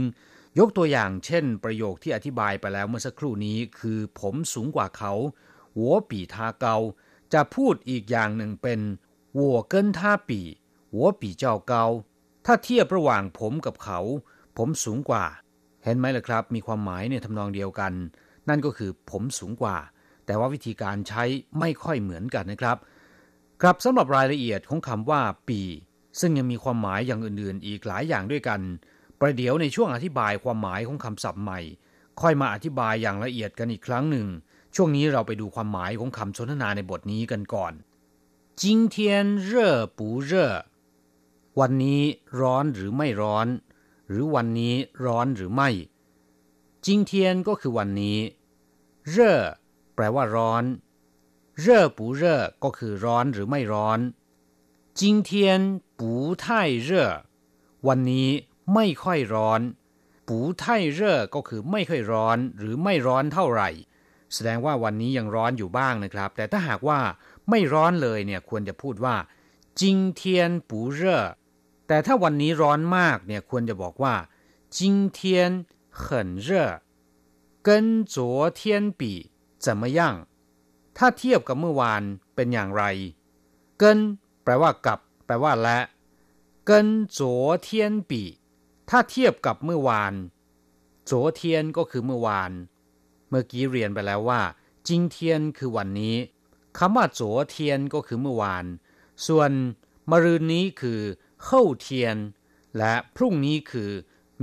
[0.58, 5.12] ยกตัวอย่างเช่น ประโยคที่อธิบายไปแล้วเมื่อสักครู่นี้คือ ผมสูงกว่าเขา
[5.76, 6.76] หัวปีทาเกา
[7.34, 8.80] จะพูดอีกอย่างหนึ่งเป็น
[9.38, 10.40] วัวเกินท่าปี
[10.92, 11.84] หัวปีเจ้าเกา
[12.46, 14.00] ถ้าเทียบระหว่างผมกับเขา
[14.56, 15.24] ผมสูงกว่า
[15.84, 17.92] เห็นไหมล่ะครับ มีความหมายในทำนองเดียวกัน
[18.48, 19.76] นั่นก็คือผมสูงกว่า
[20.26, 21.24] แต่ว่าวิธีการใช้
[21.58, 22.76] ไม่ค่อยเหมือนกันนะครับ
[23.62, 25.60] ครับสำหรับรายละเอียดของคำว่า ปี
[26.20, 28.60] ซึ่งยังมีความหมายอย่างอื่นๆ อีกหลายอย่างด้วยกัน
[29.20, 31.60] ประเดี๋ยวในช่วงอธิบายความหมายของคำศัพท์ใหม่
[32.20, 34.26] ค่อยมาอธิบายอย่างละเอียดกันอีกครั้งหนึ่ง
[34.75, 37.73] ช่วงนี้เราไปดูความหมายของคำสนทนาในบทนี้กันก่อน
[38.61, 38.95] 今天
[39.49, 39.51] 热
[39.97, 40.31] 不热
[41.59, 42.03] วันนี้
[42.39, 43.47] ร้อนหรือไม่ร้อน
[44.09, 45.69] หรือวันนี้ร้อนหรือไม่
[46.85, 47.11] 今天
[47.47, 48.19] ก็คือวันนี้
[49.13, 49.15] 热
[49.95, 50.63] แปลว่าร้อน
[51.63, 51.65] 热
[51.97, 52.23] 不热
[52.63, 53.99] ก็คือร้อนหรือไม่ร้อน
[54.99, 55.31] 今天
[55.99, 56.01] 不
[56.43, 56.45] 太
[56.87, 56.89] 热
[57.87, 58.29] วันนี้
[58.73, 59.61] ไม่ค่อยร้อน
[60.27, 60.29] 不
[60.61, 60.63] 太
[60.97, 60.99] 热
[61.35, 63.69] ก็คือไม่ค่อยร้อน หรือไม่ร้อนเท่าไหร่
[64.33, 66.99] แสดงว่าวันนี้ยังร้อนอยู่บ้างนะครับ แต่ถ้าหากว่า
[67.49, 69.15] ไม่ร้อนเลยเนี่ยควรจะพูดว่า
[69.79, 69.81] 今
[70.19, 70.21] 天
[70.69, 71.01] 不热
[71.87, 74.15] แต่ถ้าวันนี้ร้อนมากเนี่ยควรจะบอกว่า
[74.77, 74.79] 今
[75.17, 75.19] 天
[76.01, 76.01] 很
[76.47, 76.49] 热
[77.67, 77.69] 跟
[78.13, 78.15] 昨
[78.59, 78.61] 天
[78.99, 79.01] 比
[79.65, 79.99] 怎么样
[80.97, 82.03] ถ้าเทียบกับเมื่อวาน
[82.35, 82.83] เป็นอย่างไร
[83.81, 83.83] 跟
[84.43, 85.79] แปลว่ากับ แปลว่าและ
[86.69, 86.71] 跟
[87.17, 87.19] 昨
[87.67, 87.69] 天
[88.09, 88.11] 比
[88.89, 90.13] ถ้าเทียบกับเมื่อวาน
[91.09, 91.41] 昨天
[91.77, 92.51] ก็คือเมื่อวาน
[93.29, 94.41] เมื่อกี้เรียนไปแล้วว่า
[94.87, 95.17] 今天
[95.57, 96.15] คือวันนี้
[96.77, 97.21] คำว่า昨
[97.53, 97.55] 天
[97.93, 98.65] ก็คือเมื่อวาน
[99.25, 99.51] ส่วน
[100.09, 101.01] มะรืนนี้คือ
[101.45, 101.47] 后
[101.85, 101.85] 天
[102.77, 103.91] และพรุ่งนี้คือ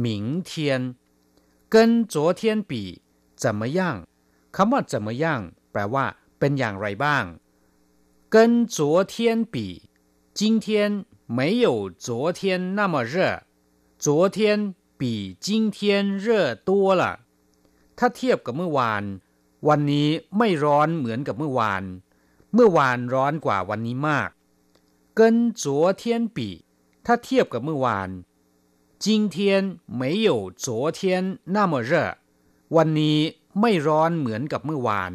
[0.01, 0.81] หมิงเทียน
[1.75, 1.77] 跟
[2.13, 2.73] 昨天比
[3.43, 3.81] 怎 怎么样
[4.57, 5.25] คำว่า怎么样
[5.71, 6.05] แปลว่า
[6.39, 7.25] เป็นอย่างไรบ้าง
[8.35, 8.37] 跟
[8.77, 8.79] 昨
[9.13, 9.15] 天
[9.55, 9.57] 比
[10.39, 10.67] 今天
[11.27, 13.15] 没有昨天那么热
[13.99, 17.03] 昨天比今天热多了
[17.99, 19.03] ถ้าเทียบกับเมื่อวาน
[19.69, 21.83] วันนี้ไม่ร้อนเหมือนกับเมื่อวาน
[22.55, 24.31] เมื่อวานร้อนกว่าวันนี้มาก
[25.19, 25.21] 跟
[25.63, 25.65] 昨
[26.01, 26.03] 天
[26.37, 26.39] 比
[27.07, 28.11] ถ้าเทียบกับเมื่อวาน
[29.05, 29.37] 今天
[30.01, 30.29] 没有
[30.65, 30.67] 昨
[30.99, 31.01] 天
[31.55, 31.93] 那么热
[32.77, 33.19] วันนี้
[33.61, 35.13] ไม่ร้อนเหมือนกับเมื่อวาน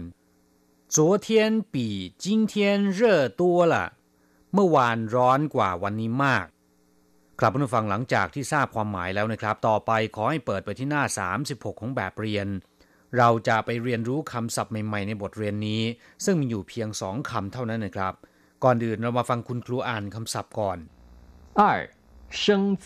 [0.96, 1.28] 昨天
[1.74, 1.76] 比
[2.24, 2.54] 今天
[2.98, 3.00] 热
[3.40, 3.42] 多
[3.74, 3.76] 了
[4.54, 6.48] เมื่อวานร้อนกว่าวันนี้มาก
[7.40, 11.04] ครับผู้ฟังหลังจากที่ทราบความหมายแล้วนะครับ ต่อไปขอให้เปิดไปที่หน้า
[11.42, 12.48] 36 ของแบบเรียน
[13.18, 15.82] เราจะไปเรียนรู้คำศัพท์ใหม่ๆในบทเรียนนี้
[16.26, 18.14] ซึ่งมีอยู่เพียงสองคำเท่านั้นนะครับ
[18.64, 20.78] ก่อนอื่นเรามาฟังคุณครูอ่านคำศัพท์ก่อน
[21.60, 21.62] 二
[22.40, 22.42] 生
[22.84, 22.86] 字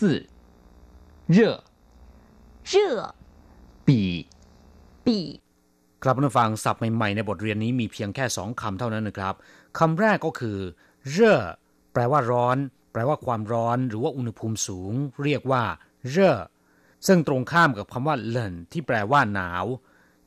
[1.36, 1.38] 热
[2.70, 2.72] 热
[3.86, 3.90] 比
[5.06, 5.08] 比
[6.02, 9.34] ครับผู้ฟังศัพท์ใหม่ๆในบทเรียนนี้มีเพียงแค่สองคำเท่านั้นนะครับ
[9.78, 10.58] คำแรกก็คือ
[11.10, 11.38] เร่อ
[11.92, 12.56] แปลว่าร้อน
[12.92, 14.92] แปลว่าความร้อน หรือว่าอุณหภูมิสูง
[15.24, 15.62] เรียกว่า
[16.10, 16.36] เร่อ
[17.06, 19.78] ซึ่งตรงข้ามกับคำว่าเลินที่แปลว่าหนาว เ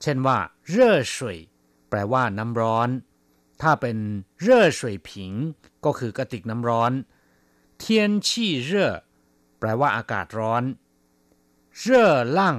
[0.06, 0.38] ช่นว่า
[0.68, 1.38] เร่อสวย
[1.90, 2.88] แปลว่าน้ำร้อน
[3.62, 3.96] ถ้าเป็น
[4.40, 5.32] เร่อสวยผิง
[5.84, 6.92] ก็คือกระติกน้ำร้อน
[7.78, 8.92] เทียนชี่เร่อ
[9.58, 10.62] แปลว่าอากาศร้อน
[11.78, 12.56] เร่อลั่ง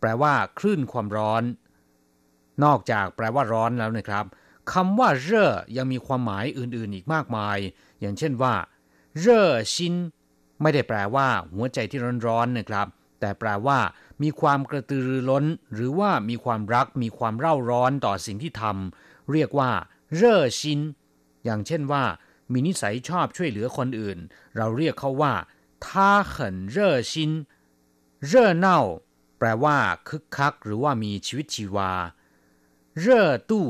[0.00, 1.42] แปลว่าคลื่นความร้อน
[2.64, 4.24] นอกจากแปลว่าร้อนแล้วนะครับ
[4.72, 7.58] คำว่าเร่อยังมีความหมายอื่นๆ อีกมากมาย
[8.00, 8.54] อย่างเช่นว่า
[9.20, 9.94] เร่อชิน
[10.62, 12.86] ไม่ได้แปลว่า หัวใจที่ร้อนๆนะครับ
[13.21, 13.79] แต่แปลว่า
[14.23, 19.71] มีความกระตือรือร้น หรือว่ามีความรักมีความเร่าร้อนต่อสิ่งที่ทำเรียกว่า
[20.15, 20.79] เร่อชิน
[21.45, 22.03] อย่างเช่นว่า
[22.51, 24.17] มีนิสัยชอบช่วยเหลือคนอื่น
[24.57, 25.33] เราเรียกเขาว่า
[25.85, 26.35] 他很
[26.75, 26.77] 热
[27.11, 27.13] 心
[28.27, 28.79] เร่อเน่า
[29.39, 31.91] แปลว่า คึกคัก หรือว่ามีชีวิตชีวา
[32.99, 33.67] เร่อตู้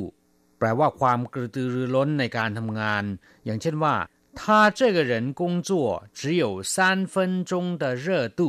[0.58, 3.04] แปลว่าความกระตือรือร้นในการทำงาน
[3.46, 3.96] อย่างเช่นว่า
[4.40, 5.72] 他这个人工作
[6.20, 6.76] 只有三
[7.14, 8.06] 分钟的热
[8.40, 8.42] 度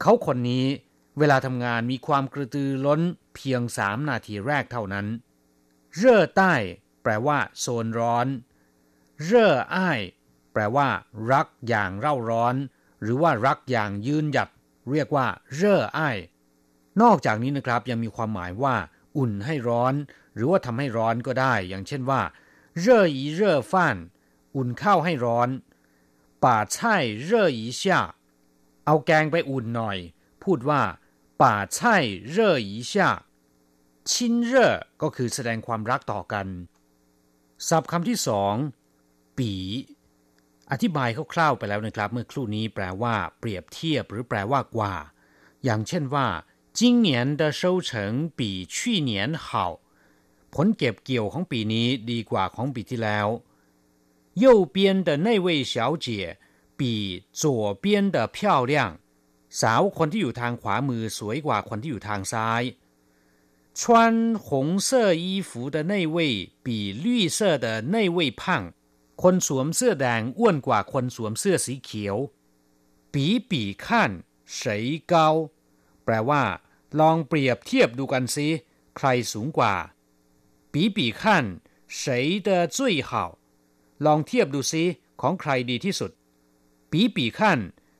[0.00, 0.66] เขาคนนี้
[1.18, 3.00] เวลาทำงานมีความกระตือร้น
[3.34, 5.06] เพียงสามนาทีแรกเท่านั้น
[5.96, 6.54] เร่อใต้
[7.02, 8.26] แปลว่า โซนร้อน
[9.24, 10.00] เร่ออ้าย
[10.52, 10.88] แปลว่า
[11.32, 12.54] รักอย่างเร่าร้อน
[13.02, 14.48] หรือว่ารักอย่างยืนหยัด
[14.90, 16.16] เรียกว่า เร่ออ้าย
[17.02, 18.76] นอกจากนี้นะครับยังมีความหมายว่า
[19.16, 19.94] อุ่นให้ร้อน
[20.34, 22.20] หรือว่าทำให้ร้อนก็ได้ อย่างเช่นว่า
[22.80, 23.96] เร่ออีเร่อฟ้าน
[24.56, 25.48] อุ่นข้าวให้ร้อน
[26.44, 28.00] ป่าไช่เร่ออีช่า
[28.87, 29.97] เอาแกงไปอุ่นหน่อย
[30.43, 30.81] พูดว่า
[31.41, 31.95] ป่าไช่
[32.29, 33.09] เร่ออีช่า
[34.11, 36.47] ชินเร่อก็คือแสดงความรักต่อกัน
[37.67, 38.53] ศัพท์คำที่สอง
[39.37, 39.51] ปี
[40.71, 44.93] อธิบายคร่าวๆไปแล้วนะครับ เมื่อครู่นี้แปลว่า เปรียบเทียบหรือแปลว่ากว่า
[45.63, 46.27] อย่างเช่นว่า
[46.77, 47.91] 今年的收成
[48.37, 48.39] 比
[48.73, 48.75] 去
[49.09, 49.11] 年
[49.45, 49.47] 好
[50.53, 53.27] ผลเก็บเกี่ยวของปีนี้ดีกว่าของปีที่แล้ว
[54.43, 55.73] 右边的那位小
[56.05, 56.07] 姐
[56.79, 56.81] 比
[57.31, 58.37] 左边的漂
[58.71, 58.73] 亮
[59.61, 62.63] สาวคนที่อยู่ทางขวามือสวยกว่าคนที่อยู่ทางซ้าย
[63.79, 66.17] 穿红色衣服的那位
[66.65, 68.73] 比绿色的那位胖
[69.21, 72.17] คนสวมเสื้อแดงอ้วนกว่าคนสวมเสื้อสีเขียว
[73.13, 73.15] 比
[73.49, 73.51] 比
[73.85, 73.85] 看
[74.57, 74.57] 谁
[75.11, 75.13] 高
[76.05, 76.43] แปลว่า
[76.99, 78.47] ลองเปรียบเทียบดูกันสิ
[78.97, 79.73] ใครสูงกว่า
[80.71, 81.21] 比比看
[81.99, 82.77] 谁的最
[83.09, 83.11] 好
[84.05, 84.83] ลองเทียบดูซิ
[85.21, 86.11] ของใครดีที่สุด
[86.91, 87.39] 比比看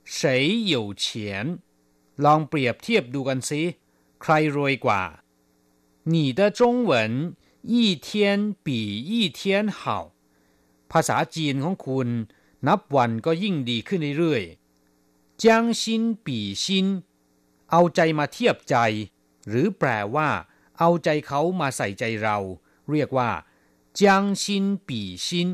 [0.04, 0.16] 谁
[0.74, 1.06] 有钱
[2.24, 3.62] ลองเปรียบเทียบดูกันซิ
[4.22, 5.02] ใครรวยกว่า
[6.12, 6.92] 你的中文
[7.74, 8.08] 一天
[8.66, 8.68] 比
[9.10, 9.42] 一天
[9.80, 9.80] 好
[10.92, 12.08] ภาษาจีนของคุณ
[12.68, 15.44] นับวันก็ยิ่งดีขึ้นเรื่อยๆ将
[15.82, 15.84] 心
[16.26, 16.28] 比
[16.64, 16.66] 心
[17.72, 18.76] เอาใจมาเทียบใจ
[19.48, 20.30] หรือแปลว่า
[20.80, 22.38] เอาใจเขามาใส่ใจเรา
[22.92, 23.32] เรียกว่า
[24.00, 25.48] จางชินปีชิน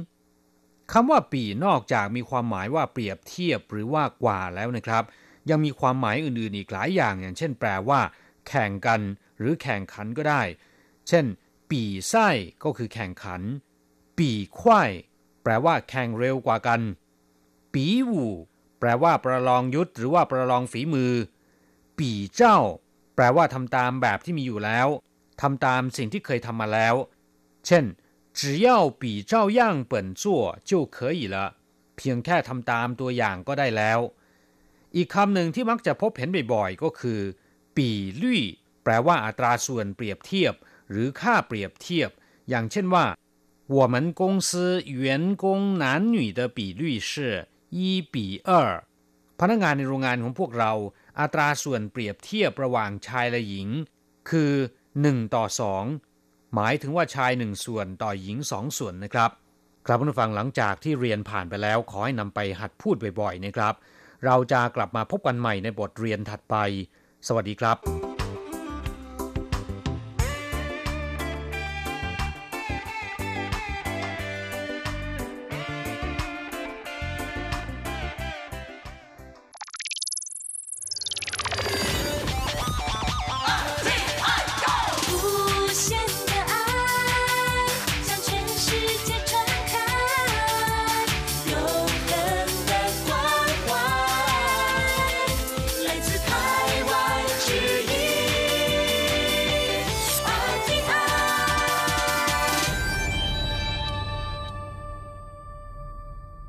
[0.92, 5.04] คำว่าปีนอกจากมีความหมายว่าเปรียบเทียบหรือว่ากว่าแล้วนะครับ
[5.50, 8.00] ยังมีความหมายอื่นๆอีกหลายอย่างอย่างเช่น แปลว่า
[8.48, 9.00] แข่งกัน
[9.38, 10.42] หรือแข่งขันก็ได้
[11.08, 11.24] เช่น
[11.70, 12.28] ปีไส้
[12.64, 13.40] ก็คือแข่งขัน
[14.18, 14.90] ปีควาย
[15.42, 16.80] แปลว่าแข่งเร็วกว่ากัน
[17.74, 18.26] ปีวู
[18.80, 21.12] แปลว่าประลองยุทธหรือว่าประลองฝีมือ
[21.98, 22.58] ปีเจ้า
[23.14, 24.88] แปลว่าทำตามแบบที่มีอยู่แล้ว
[25.40, 26.94] ทำตามสิ่งที่เคยทำมาแล้ว
[27.66, 27.84] เช่น
[28.39, 29.59] 只要比照样
[29.91, 30.23] 本做
[30.69, 31.37] 就可以了
[31.95, 33.99] เพียงแค่ทำตามตัวอย่างก็ได้แล้ว
[34.95, 37.19] อีกคำหนึ่งที่มักจะพบเห็นบ่อยๆ ก็คือ
[37.75, 37.89] ปี
[38.21, 38.43] ลี่
[38.83, 40.53] แปลว่าอัตราส่วนเปรียบเทียบ
[40.91, 42.09] หรือค่าเปรียบเทียบ
[42.49, 43.05] อย่างเช่นว่า
[43.77, 44.49] 我们公司
[45.03, 45.43] 员工
[45.83, 45.83] 男
[46.15, 47.11] 女的比率是
[47.77, 47.79] 一
[48.13, 48.15] 比
[48.49, 48.51] 二
[49.39, 50.73] พนักงานในโรงงานของพวกเรา
[51.19, 53.67] อัตราส่วนเปรียบเทียบระหว่างชายและหญิง
[54.29, 54.53] คือ
[54.93, 55.45] 1ต่อ
[55.83, 56.12] 2
[56.54, 59.30] หมายถึงว่าชายหนึ่งส่วนต่อหญิงสองส่วนนะครับ
[59.86, 63.74] ครับผู้ฟังหลังจากที่เรียนผ่านไปแล้ว ขอให้นำไปหัดพูดบ่อยๆนะครับ
[64.24, 66.56] เราจะกลับมาพบกันใหม่ในบทเรียนถัดไป
[67.26, 68.13] สวัสดีครับ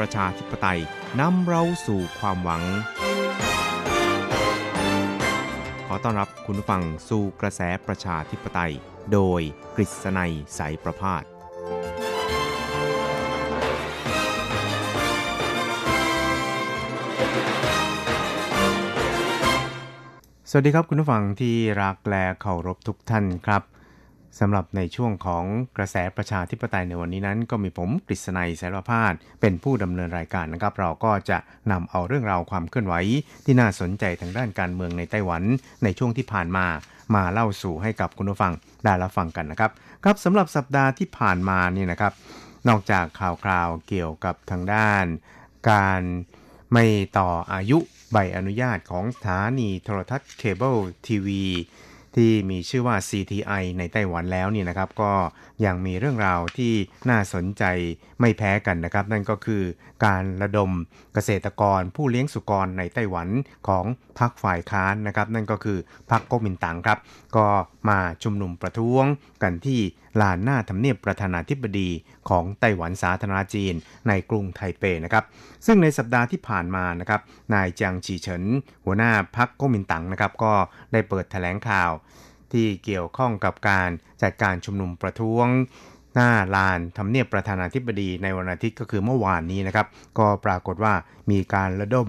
[0.00, 0.80] ประชาธิปไตย
[1.20, 2.62] นำเราสู่ความหวัง
[5.86, 8.72] ขอต้อนรับคุณผู้ฟังสู่กระแสประชาธิปไตย
[9.12, 9.40] โดย
[9.76, 11.24] กฤษณัยสายประพาส
[20.50, 23.62] สวัสดีครับคุณผู้ฟังที่รักและเคารพทุกท่านครับ
[24.38, 25.44] สำหรับในช่วงของ
[25.76, 31.38] กระแสประชาธิปไตยในวันนี้นั้น ก็มีผมกฤษณัยสารพาดเป็นผู้ดำเนินรายการนะครับ เราก็จะ
[31.72, 32.94] นำเอาเรื่องราวความเคลื่อนไหว
[33.44, 35.42] ที่น่าสนใจทางด้านการเมืองในไต้หวัน
[35.84, 36.66] ในช่วงที่ผ่านมา
[37.14, 38.52] มาเล่าสู่ให้กับคุณผู้ฟัง
[38.84, 39.70] ได้รับฟังกันนะครับ
[40.04, 42.12] ครับสำหรับสัปดาห์ที่ผ่านมานี่นะครับ
[42.68, 45.04] นอกจากข่าวคราวเกี่ยวกับทางด้าน
[45.70, 46.02] การ
[46.72, 46.84] ไม่
[47.18, 47.78] ต่ออายุ
[48.12, 51.44] ใบอนุญาตของสถานีโทรทัศน์เคเบิลทีวี
[52.16, 55.12] ที่มีชื่อว่า CTI ในไต้หวันแล้วเนี่ยนะครับ ก็
[55.64, 56.72] ยังมีเรื่องราวที่
[57.10, 57.64] น่าสนใจ
[58.20, 59.62] ไม่แพ้กันนะครับ นั่นก็คือ
[60.04, 60.70] การระดม
[61.14, 63.28] เกษตรกรผู้เลี้ยงสุกรในไต้หวัน
[63.68, 63.84] ของ
[64.18, 65.78] พรรคฝ่ายค้านนะครับ นั่นก็คือ
[66.10, 66.98] พรรคก๊กมินตั๋งครับ
[67.36, 67.46] ก็
[67.88, 69.04] มาชุมนุมประท้วง
[69.42, 69.80] กันที่
[70.20, 71.90] ลานหน้าทำเนียบประธานาธิบดี
[72.28, 73.74] ของไต้หวันสาธารณจีน
[74.08, 75.24] ในกรุงไทเปนะครับ
[75.66, 77.20] ซึ่งในสัปดาห์ที่ผ่านมานะครับ
[77.54, 78.44] นายจางฉีเฉิน
[78.84, 80.52] หัวหน้าพรรคก๊กมินตั๋งนะครับก็
[80.92, 81.90] ได้เปิดแถลงข่าว
[82.52, 83.88] ที่เกี่ยวข้องกับการ
[84.22, 85.46] จัดการชุมนุมประท้วง
[86.14, 89.86] หน้าลานทำเนียบประธานาธิบดีในวันอาทิตย์ก็คือเมื่อวานนี้นะครับ
[90.18, 90.94] ก็ปรากฏว่า
[91.30, 92.08] มีการระดม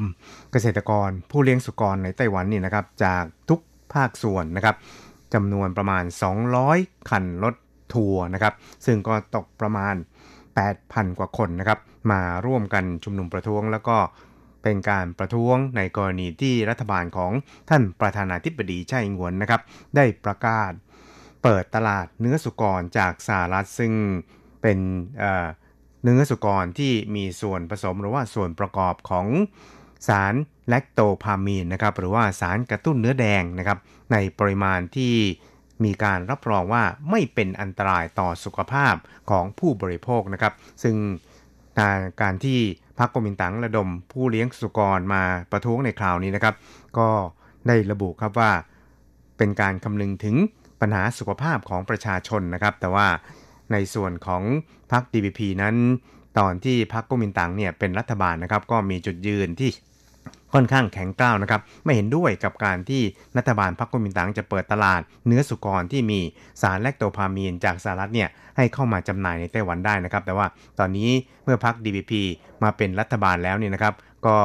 [0.52, 3.60] เกษตรกร ผู้เลี้ยงสุกรในไต้หวันนี่นะครับ จากทุก
[3.94, 4.76] ภาคส่วนนะครับ
[5.34, 6.04] จำนวนประมาณ
[6.56, 7.56] 200 คันรถ
[7.94, 8.54] ทัวร์นะครับ
[8.86, 9.96] ซึ่งก็ตกประมาณ
[10.58, 11.80] 8,000 กว่าคนนะครับ
[12.12, 13.98] มาร่วมกันชุมนุมประท้วงแล้วก็
[14.64, 17.32] เป็นการประท้วงในกรณีที่รัฐบาลของ
[17.70, 19.62] ท่านประธานาธิบดีไช่อิงวนนะครับ
[19.96, 20.72] ได้ประกาศ
[21.44, 23.94] เปิดตลาดเนื้อสุกรจากสหรัฐซึ่ง
[24.62, 24.80] เป็น
[26.04, 29.28] เนื้อสุกรที่มีส่วนผสมหรือว่าส่วนประกอบของ
[30.08, 30.34] สาร
[30.70, 33.78] แลคโตพามีนนะครับหรือว่าสารกระตุ้นเนื้อแดงนะครับ
[34.12, 35.14] ในปริมาณที่
[35.84, 38.96] มีการรับรองว่าไม่เป็นอันตรายต่อสุขภาพ
[39.30, 40.96] ของผู้บริโภคนะครับ ซึ่ง
[42.22, 42.60] การที่
[43.00, 46.56] พรรคกมินตั๋งระดมผู้เลี้ยงสุกรมาประท้วงในคราวนี้นะครับ
[46.98, 47.10] ก็
[47.68, 48.52] ได้ระบุครับว่า
[49.38, 50.36] เป็นการคำนึงถึง
[50.82, 53.08] ปัญหาสุขภาพของประชาชนนะครับ แต่ว่า
[53.72, 54.44] ในส่วนของ
[54.92, 55.76] พรรค DPP นั้น
[56.40, 59.70] ตอนที่พรรคกมินตั๋งเนี่ยเป็นรัฐบาลนะครับ ก็มีจุดยืนที่
[60.54, 63.02] ค่อนข้างแข็งกร้าวนะครับไม่เห็นด้วยกับการที่
[63.38, 66.20] รัฐบาลพรรคกุมินตังจะเปิดตลาด เนื้อสุกรที่มี
[66.62, 70.46] สารแลคโตพามีนจากสหรัฐเนี่ยให้เข้ามาจำหน่ายในไต้หวันได้นะครับ แต่ว่า
[70.80, 71.10] ตอนนี้
[71.44, 72.12] เมื่อพรรค DPP
[72.64, 73.94] มาเป็นรัฐบาลแล้วเนี่ยนะครับ
[74.28, 74.38] ก็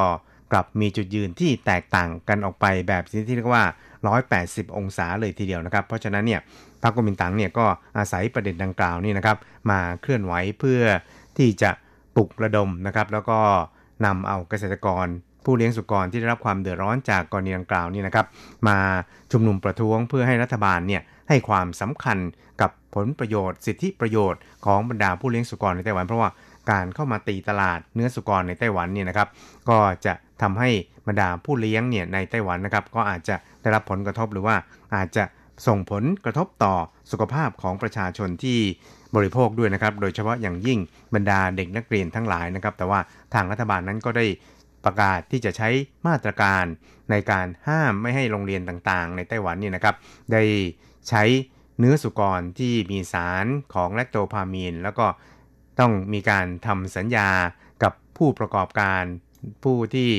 [0.52, 3.64] กลับมีจุดยืนที่แตกต่างกันออกไปแบบที่เรียกว่า
[4.20, 6.40] 180 องศาเลยทีเดียวนะครับ เพราะฉะนั้นเนี่ย
[6.82, 7.66] พรรคกุมินตังเนี่ยก็
[7.98, 9.36] อาศัยประเด็นดังกล่าวนี่นะครับ
[9.70, 10.82] มาเคลื่อนไหวเพื่อ
[11.38, 11.70] ที่จะ
[12.16, 13.38] ปลุกระดมนะครับ แล้วก็
[14.06, 15.06] นำเอาเกษตรกร
[15.46, 18.26] ผู้เลี้ยงสุกรที่ได้รับความเดือดร้อนจากกรณีดังกล่าวนี่นะครับ
[18.68, 18.78] มา
[19.32, 22.18] ชุมนุมประท้วงเพื่อให้รัฐบาลเนี่ยให้ความสำคัญ
[22.60, 26.30] กับผลประโยชน์ สิทธิประโยชน์ของบรรดาผู้เลี้ยงสุกรในไต้หวันเพราะว่า
[26.70, 29.28] การเข้ามาตีตลาดเนื้อสุกรในไต้หวันเนี่ยนะครับ
[29.68, 30.70] ก็จะทำให้
[31.06, 34.56] บรรดาผู้เลี้ยงเนี่ยในไต้หวันนะครับ ก็อาจจะได้รับผลกระทบหรือว่า
[34.94, 35.24] อาจจะ
[35.66, 36.74] ส่งผลกระทบต่อ
[37.10, 38.58] สุขภาพของประชาชนที่
[39.16, 40.78] บริโภคด้วยนะครับ โดยเฉพาะอย่างยิ่ง
[41.14, 43.00] บรรดาเด็กนักเรียนทั้งหลายนะครับ แต่ว่า
[43.34, 44.26] ทางรัฐบาลนั้นก็ได้
[44.86, 45.68] ประกาศที่จะใช้
[46.06, 46.64] มาตรการ
[47.10, 49.94] ในการห้ามไม่ให้โรงเรียนต่างๆ ในไต้หวันนี่นะครับ
[50.32, 50.42] ได้
[51.08, 51.22] ใช้
[51.78, 55.06] เนื้อสุกรที่มีสารของแลคโตพามีน แล้วก็
[55.80, 57.28] ต้องมีการทำสัญญา
[57.82, 59.02] กับผู้ประกอบการ
[59.64, 60.10] ผู้ที่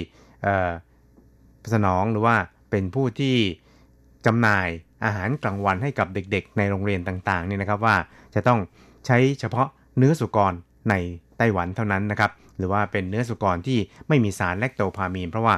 [1.74, 2.36] สนองหรือว่า
[2.72, 3.36] เป็นผู้ที่
[4.26, 4.68] จำหน่าย
[5.05, 7.95] อาหารกลางวันให้กับเด็กๆ ในโรงเรียนต่างๆนี่นะครับว่า
[8.36, 8.59] จะต้อง
[9.05, 10.53] ใช้เฉพาะเนื้อสุกร
[10.89, 10.93] ใน
[11.38, 15.55] ไต้หวันเท่านั้นนะครับ หรือว่าเป็นเนื้อสุกรที่ไม่มีสารแลคโตพามีน เพราะว่า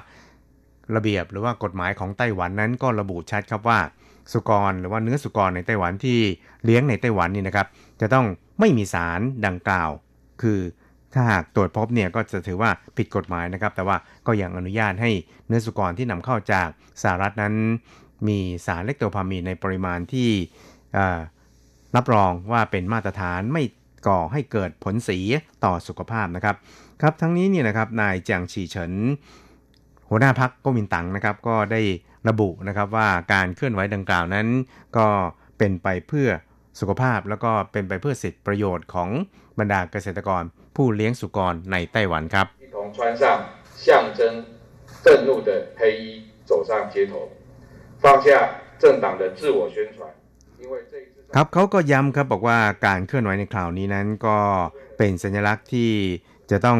[0.95, 3.79] ระเบียบหรือว่ากฎหมายของไต้หวันนั้นก็ระบุชัดครับว่า
[4.33, 6.19] สุกรหรือว่าเนื้อสุกรในไต้หวันที่
[6.65, 7.67] เลี้ยงในไต้หวันนี่นะครับ
[8.01, 8.25] จะต้อง
[8.59, 9.89] ไม่มีสารดังกล่าว
[10.41, 10.59] คือ
[11.13, 13.97] ถ้าหากตรวจพบเนี่ยก็จะถือว่าผิดกฎหมายนะครับ แต่ว่า
[14.27, 15.11] ก็ยังอนุญาตให้
[15.47, 16.67] เนื้อสุกรที่นำเข้าจาก
[17.01, 17.53] สหรัฐนั้น
[18.27, 20.29] มีสารเลคโตพามีนในปริมาณที่
[21.95, 23.63] รับรองว่าเป็นมาตรฐานไม่
[24.07, 25.27] ก่อให้เกิดผลเสีย
[25.65, 26.55] ต่อสุขภาพนะครับ
[27.01, 28.93] ครับทั้งนี้เนี่ยนะครับนายจางฉีเฉิน
[30.09, 31.81] หัวหน้าพักก๊กมินตั๋งนะครับก็ได้
[32.29, 34.47] ระบุนะครับว่าการเคลื่อนไหวดังกล่าวนั้น
[34.97, 35.07] ก็
[35.57, 36.29] เป็นไปเพื่อ
[36.79, 39.09] สุขภาพแล้วก็เป็นไปเพื่อสิทธิประโยชน์ของ
[39.59, 40.43] บรรดาเกษตรกร
[40.75, 42.47] ผู้เลี้ยงสุกรในไต้หวันครับ
[51.35, 54.37] ครับเขาก็ย้ำครับบอกว่าการเคลื่อนไหวในคราวนี้นั้นก็
[54.97, 55.91] เป็นสัญลักษณ์ที่
[56.51, 56.79] จะต้อง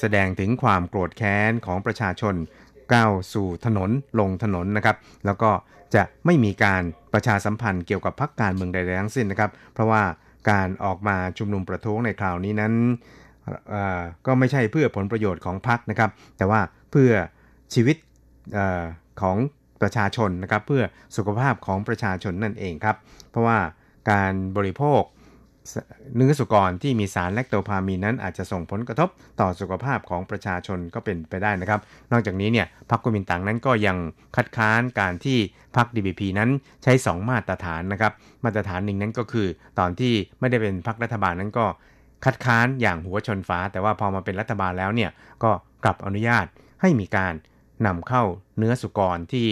[0.00, 2.34] แสดงถึงความโกรธแค้นของประชาชน
[2.94, 5.50] ก้าวสู่ถนนลงถนนนะครับ แล้วก็
[5.94, 6.82] จะไม่มีการ
[7.12, 10.02] ประชาสัมพันธ์เกี่ยวกับพรรคการเมืองใดๆทั้งสิ้นนะครับ เพราะว่า
[10.50, 12.72] การออกมาชุมนุมประท้วงในคราวนี้นั้น
[14.26, 16.60] ก็ไม่ใช่เพื่อผลประโยชน์ของพรรคนะครับ แต่ว่า
[16.90, 17.10] เพื่อ
[17.74, 17.96] ชีวิต
[18.56, 18.58] อ
[19.20, 19.36] ของ
[19.82, 20.82] ประชาชนนะครับ เพื่อ
[21.16, 22.96] สุขภาพของประชาชนนั่นเองครับ
[23.30, 23.58] เพราะว่า
[24.10, 25.02] การบริโภค
[26.16, 29.08] เนื้อสุกรที่มีสารแลคโตพามีนนั้นอาจจะส่งผลกระทบ
[29.40, 31.80] ต่อสุขภาพของประชาชนก็เป็นไปได้นะครับ
[32.12, 33.96] นอกจากนี้เนี่ยพรรคกุมินตังนั้นก็ยัง
[34.36, 35.38] คัดค้านการที่
[35.76, 36.50] พรรค DPP นั้น
[36.82, 38.12] ใช้ 2 มาตรฐานนะครับ
[38.44, 39.46] มาตรฐานหนึ่งนั้นก็คือ
[39.78, 41.66] ตอนที่ไม่ได้เป็นพรรครัฐบาลนั้นก็
[42.24, 45.10] คัดค้านอย่างหัวชนฟ้า แต่ว่าพอมาเป็นรัฐบาลแล้วเนี่ย
[45.42, 45.50] ก็
[45.84, 46.46] กลับอนุญาต
[46.80, 47.34] ให้มีการ
[47.86, 48.22] นำเข้า
[48.58, 49.48] เนื้อสุกรที่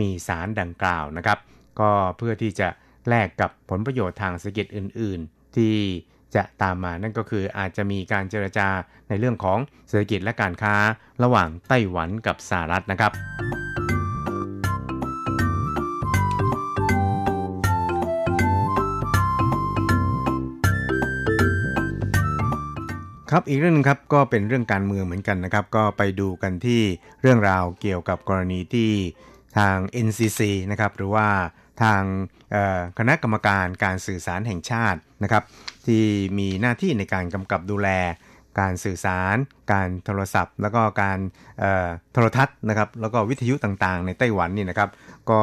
[0.00, 1.38] มีสารดังกล่าวนะครับ
[1.80, 2.68] ก็เพื่อที่จะ
[3.08, 5.20] แลกกับผลประโยชน์ทางเศรษฐกิจอื่น
[5.58, 5.76] ที่
[6.36, 8.68] จะตามมานั่นก็คืออาจจะมีการเจรจา
[9.08, 10.74] ในเรื่องของเศรษฐกิจและการค้า
[11.22, 13.12] ระหว่างไต้หวันกับสหรัฐนะครับ
[23.32, 26.82] ครับอีกเรื่องนึงครับก็เป็นเรื่องการเมืองเหมือนกันนะครับ ก็ไปดูกันที่
[27.22, 28.90] เรื่องราวเกี่ยวกับกรณีที่
[29.58, 30.40] ทาง NCC
[30.70, 31.28] นะครับหรือว่า
[31.82, 32.02] ทาง
[32.98, 35.44] คณะกรรมการการสื่อสารแห่งชาตินะครับ
[35.86, 36.02] ที่
[36.38, 37.88] มีหน้าที่ในการกำกับดูแล
[38.60, 39.36] การสื่อสาร
[39.72, 41.18] การโทรศัพท์ แล้วก็การ
[42.12, 44.90] โทรทัศน์นะครับแล้วก็วิทยุต่างๆ ในไต้หวันนี่นะครับ
[45.30, 45.40] ก็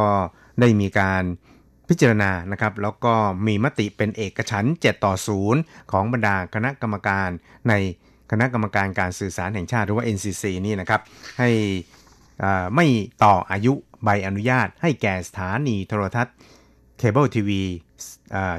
[0.60, 1.24] ได้มีการ
[1.90, 3.14] พิจารณานะครับแล้วก็
[3.48, 5.14] มีมติเป็นเอกฉัน7ต่อ
[5.54, 7.30] 0 ของบรรดาคณะกรรมการ
[7.70, 7.74] ใน
[8.32, 11.02] คณะกรรมการการสื่อสารแห่งชาติหรือว่า NCC นี่นะครับ
[11.40, 11.50] ให้
[12.76, 12.86] ไม่
[13.24, 13.74] ต่ออายุ
[14.04, 16.36] ใบอนุญาตให้แก่สถานีโทรทัศน์
[16.98, 17.62] เคเบิลทีวี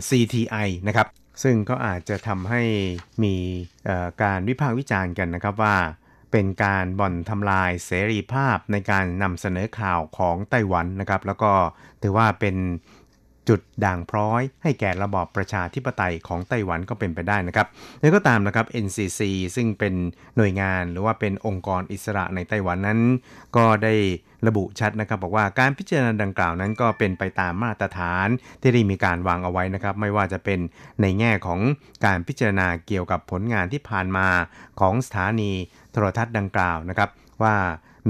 [0.09, 1.09] CTI นะครับ
[1.43, 2.63] ซึ่งก็อาจจะทำให้
[3.23, 3.35] มี
[4.23, 5.77] การวิพากษ์วิจารณ์กันนะครับว่า
[6.33, 11.53] เป็นการบ่อนทำลายเสรีภาพในการนำเสนอข่าวของไต้หวันนะครับ แล้วก็
[12.03, 12.57] ถือว่าเป็น
[13.49, 17.67] จุดด่างพร้อยให้แก่ระบอบประชาธิปไตยของไต้หวันก็เป็นไปได้นะครับ
[18.01, 19.21] แล้วก็ตามนะครับ NCC
[19.57, 19.95] ซึ่งเป็น
[20.37, 23.01] หน่วยงานหรือว่าเป็นองค์กรอิสระในไต้หวันนั้น
[23.57, 23.95] ก็ได้
[24.47, 28.29] ระบุชัดนะครับบอกว่าการพิจารณาดังกล่าวนั้นก็เป็นไปตามมาตรฐาน
[28.61, 30.59] ที่ได้มีการวางเอาไว้นะครับ ไม่ว่าจะเป็น
[31.03, 31.61] ในแง่ของ
[32.07, 34.29] การพิจารณาเกี่ยวกับผลงานที่ผ่านมา
[34.81, 35.53] ของสถานี
[35.93, 37.11] โทรทัศน์ดังกล่าวนะครับ
[37.43, 37.55] ว่า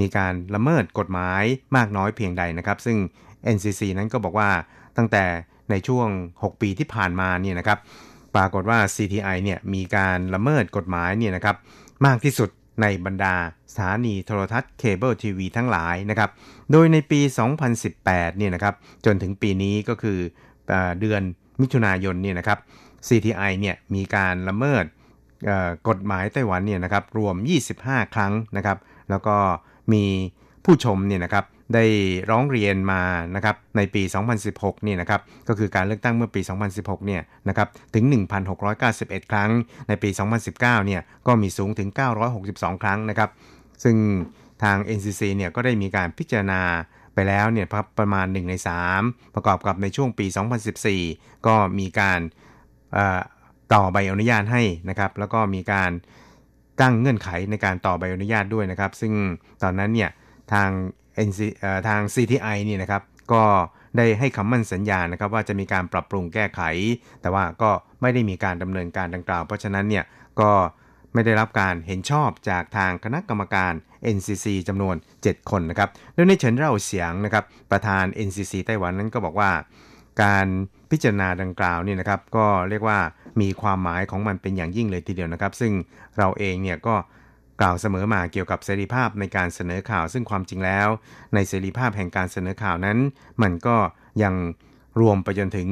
[0.00, 1.42] มีการละเมิดกฎหมาย
[1.76, 2.98] มากน้อยเพียงใดนะครับ ซึ่ง
[3.54, 4.50] NCC นั้นก็บอกว่า
[4.96, 5.24] ตั้งแต่
[5.70, 7.78] ในช่วง 6 ปีที่ผ่านมาเนี่ยนะครับ
[8.34, 11.56] ปรากฏว่า CTI เนี่ยมีการละเมิดกฎหมายเนี่ยนะครับ
[12.06, 12.50] มากที่สุด
[12.82, 13.34] ในบรรดา
[13.72, 16.30] สถานีโทรทัศน์เคเบิลทีวีทั้งหลายนะครับ
[16.72, 17.20] โดยในปี
[17.78, 18.74] 2018 เนี่ยนะครับ
[19.04, 20.18] จนถึงปีนี้ก็คือ
[21.00, 21.22] เดือน
[21.60, 22.58] มิถุนายนเนี่ยนะครับ
[23.08, 24.84] CTI เนี่ยมีการละเมิด
[25.88, 27.34] กฎหมายไต้หวันเนี่ยนะครับรวม
[27.74, 28.78] 25 ครั้งนะครับ
[29.10, 29.36] แล้วก็
[29.92, 30.04] มี
[30.64, 31.44] ผู้ชมเนี่ยนะครับ
[31.74, 31.84] ได้
[32.30, 33.02] ร้องเรียนมา
[33.34, 34.02] นะครับในปี
[34.44, 36.40] 2016 นี่นะครับก็คือการเลือกตั้งเมื่อปี
[36.74, 38.04] 2016 เนี่ยนะครับถึง
[38.68, 39.50] 1,691 ครั้ง
[39.88, 40.10] ในปี
[40.48, 41.88] 2019 เนี่ยก็มีสูงถึง
[42.36, 43.30] 962 ครั้งนะครับ
[43.84, 43.96] ซึ่ง
[44.62, 46.62] ทาง NCC เนี่ยก็ได้มีการพิจารณา
[47.14, 47.66] ไปแล้วเนี่ย
[47.98, 48.54] ประมาณ 1 ใน
[48.94, 50.26] 3 ประกอบกับในช่วงปี
[50.86, 52.20] 2014 ก็มีการ
[53.74, 55.90] ต่อใบอนุญาตให้นะครับ แล้วก็มีการ
[56.80, 59.12] ตั้งเงื่อนไขในการต่อใบอนุญาตด้วยนะครับ ซึ่ง
[59.62, 60.10] ตอนนั้นเนี่ย
[60.52, 60.70] ทาง
[61.28, 61.40] NC
[61.88, 63.02] ทาง CTI นี่นะครับ
[63.32, 63.44] ก็
[63.96, 66.60] ได้ให้คำมั่นสัญญานะครับว่าจะมีการปรับปรุงแก้ไข
[67.22, 67.70] แต่ว่าก็
[68.02, 70.04] ไม่ได้มีการดำเนินการดังกล่าว เพราะฉะนั้นเนี่ย
[70.40, 70.52] ก็
[71.14, 73.72] ไม่ได้รับการเห็นชอบจากทางคณะกรรมการ
[74.16, 79.50] NCC จำนวน 7 คนนะครับโดยในเฉินเร่าเสียงนะครับประธาน NCC ไต้หวันนั้นก็บอกว่า
[80.22, 80.46] การ
[80.90, 82.98] พิจารณาดังกล่าวนี่นะครับก็เรียกว่า
[83.40, 85.72] มีความหมายของมันเป็นอย่างยิ่งเลยทีเดียวนะครับ ซึ่ง
[86.18, 86.94] เราเองเนี่ยก็
[87.60, 90.88] กล่าวเสมอมาเกี่ยวกับเสรีภาพในการเสนอข่าว ซึ่งความจริงแล้ว
[91.34, 92.98] ในเสรีภาพแห่งการเสนอข่าวนั้น
[93.42, 93.76] มันก็
[94.22, 94.34] ยัง
[95.00, 95.68] รวมไปจนถึง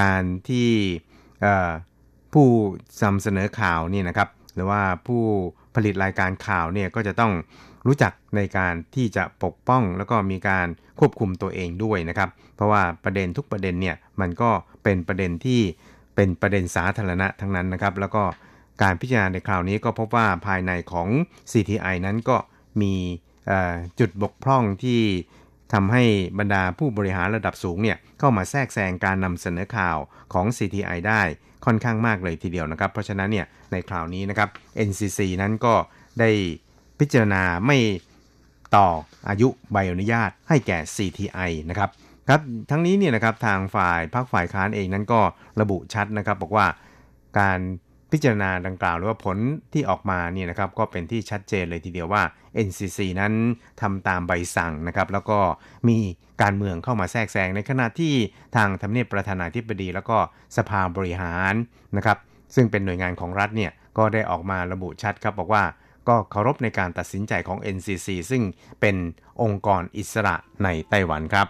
[0.00, 0.70] การที่
[2.32, 2.48] ผู้
[3.02, 5.22] นำเสนอข่าวนี่นะครับ หรือว่าผู้
[5.74, 7.32] ผลิตรายการข่าวเนี่ยก็จะต้อง
[7.86, 10.66] รู้จักในการที่จะปกป้องแล้วก็มีการ
[10.98, 14.50] ควบคุมตัวเองด้วยนะครับ เพราะว่าประเด็นทุกประเด็นเนี่ยมันก็
[14.84, 15.60] เป็นประเด็นที่
[16.16, 18.22] เป็นประเด็นสาธารณะทั้งนั้นนะครับ แล้วก็
[18.82, 21.08] การพิจารณาในคราวนี้ก็พบว่าภายในของ
[21.52, 22.36] CTI นั้นก็
[22.82, 22.94] มี
[24.00, 25.00] จุดบกพร่องที่
[25.72, 26.04] ทำให้
[26.38, 29.98] บรรดาผู้บริหารระดับสูงเนี่ยเข้ามาแทรกแซงการนำเสนอข่าว
[30.32, 31.22] ของ CTI ได้
[31.64, 34.48] ค่อนข้างมากเลยทีเดียวนะครับ เพราะฉะนั้นเนี่ยในคราวนี้นะครับ
[34.88, 35.74] NCC นั้นก็
[36.20, 36.30] ได้
[37.00, 37.78] พิจารณาไม่
[38.76, 38.88] ต่อ
[39.28, 41.90] อายุใบอนุญาตให้แก่ CTI นะครับ
[42.28, 45.20] ครับทั้งนี้เนี่ยนะครับทางฝ่ายพรรคฝ่ายค้านเองนั้นก็
[45.60, 46.66] ระบุชัดนะครับ บอกว่า
[47.38, 47.60] การ
[48.12, 49.36] พิจารณาดังกล่าวหรือว่าผล
[49.72, 52.22] ที่ออกมาเนี่ยนะครับก็เป็นที่ชัดเจนเลยทีเดียวว่า
[52.66, 53.32] NCC นั้น
[53.80, 55.38] ทำตามใบสั่งนะครับแล้วก็
[55.88, 55.98] มี
[56.42, 58.14] การเมืองเข้ามาแทรกแซงในขณะที่
[58.56, 60.18] ทางทำเนียบประธานาธิบดี แล้วก็
[60.56, 61.54] สภาบริหาร
[61.96, 62.18] นะครับ
[62.54, 65.64] ซึ่งเป็นหน่วยงานของรัฐเนี่ยก็ได้ออกมาระบุชัดครับบอกว่า
[66.08, 68.42] ก็เคารพในการตัดสินใจของ NCC ซึ่ง
[68.80, 68.96] เป็น
[69.42, 71.46] องค์กรอิสระในไต้หวันครับ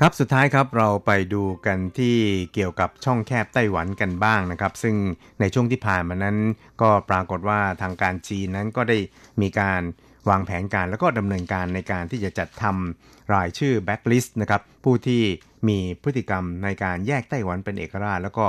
[0.00, 2.16] ครับสุดท้ายครับเราไปดูกันที่
[2.54, 4.96] เกี่ยวกับช่องแคบไต้หวันกันบ้างนะครับ ซึ่ง
[5.40, 6.36] ในช่วงที่ผ่านมานั้น
[6.82, 8.98] ก็ปรากฏว่าทางการจีนนั้นก็ได้
[9.42, 9.82] มีการ
[10.28, 15.22] วางแผนการแล้วก็ดำเนินการในการที่จะจัดทำรายชื่อแบล็กลิสต์นะครับผู้ที่
[15.68, 18.46] มีพฤติกรรมในการแยกไต้หวันเป็นเอกราช แล้วก็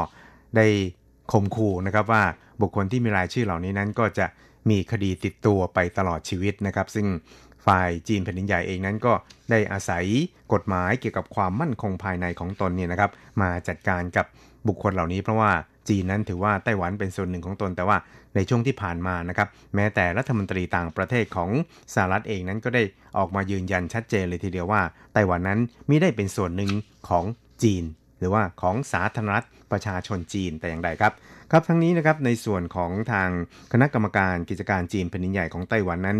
[0.57, 0.67] ได้
[1.31, 2.23] ข่มขู่นะครับว่า
[2.61, 4.25] บุคคลที่มีรายชื่อเหล่านี้นั้นก็จะ
[4.69, 7.07] มีคดีติดตัวไปตลอดชีวิตนะครับ ซึ่ง
[7.67, 9.13] ฝ่ายจีนแผ่นดินใหญ่เองนั้นก็
[9.51, 10.05] ได้อาศัย
[10.53, 13.11] กฎหมายเกี่ยวกับความมั่นคงภายในของตนเนี่ยนะครับ
[13.41, 14.25] มาจัดการกับ
[14.67, 15.51] บุคคลเหล่านี้เพราะว่า
[15.89, 17.97] จีนนั้นถือว่าไต้หวันเป็นส่วนหนึ่งของตนแต่ว่า
[18.35, 21.49] ในช่วงที่ผ่านมานะครับแม้แต่รัฐมนตรีต่างประเทศของ
[21.93, 22.83] สหรัฐเองนั้นก็ได้
[23.17, 24.81] ออกมายืนยันชัดเจนเลยทีเดียวว่า
[25.13, 25.59] ไต้หวันนั้น
[25.89, 26.71] มิได้เป็นส่วนหนึ่ง
[27.09, 27.25] ของ
[27.63, 27.83] จีน
[28.19, 31.13] หรือว่าของสาธารณรัฐประชาชนจีนแต่อย่างใดครับ
[31.51, 33.29] ครับทั้งนี้นะครับในส่วนของทาง
[33.71, 36.19] คณะกรรมการกิจการจีนแผ่นดินใหญ่ของไต้หวันนั้น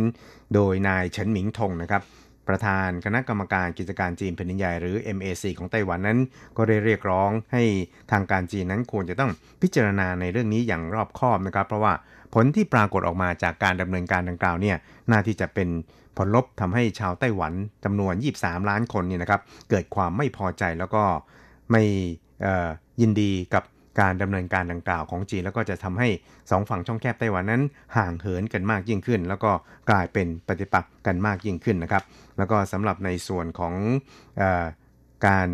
[0.53, 2.01] โดยนายเฉินหมิงทงนะครับ
[2.47, 6.19] ประธานคณะกรรมการกิจการจีนแผ่นดินใหญ่หรือ MAC ของไต้หวันนั้น
[6.57, 7.63] ก็ได้เรียกร้องให้
[8.11, 11.93] ทางการจีนนั้นควรจะต้องพิจารณาในเรื่องนี้อย่างรอบคอบนะครับ เพราะว่า
[12.33, 14.77] ผลที่ปรากฏออกมาจากการดำเนินการดังกล่าวเนี่ย
[15.09, 15.69] น่าที่จะเป็น
[16.17, 17.53] ผลลบทำให้ชาวไต้หวัน
[17.83, 21.03] จำนวน 23 ล้านคนเนี่ยนะครับเกิดความไม่พอใจแล้วก็
[21.71, 21.83] ไม่
[23.01, 23.63] ยินดีกับ
[23.99, 26.09] การดำเนินการดังกล่าวของจีน แล้วก็จะทำให้
[26.51, 27.63] สองฝั่งช่องแคบไต้หวันนั้น
[27.97, 29.51] ห่างเหินกันมากยิ่งขึ้น แล้วก็
[29.89, 32.03] กลายเป็นปฏิปักษ์กันมากยิ่งขึ้นนะครับ
[32.37, 33.73] แล้วก็สำหรับในส่วนของ
[34.41, 34.43] อ
[35.27, 35.47] การ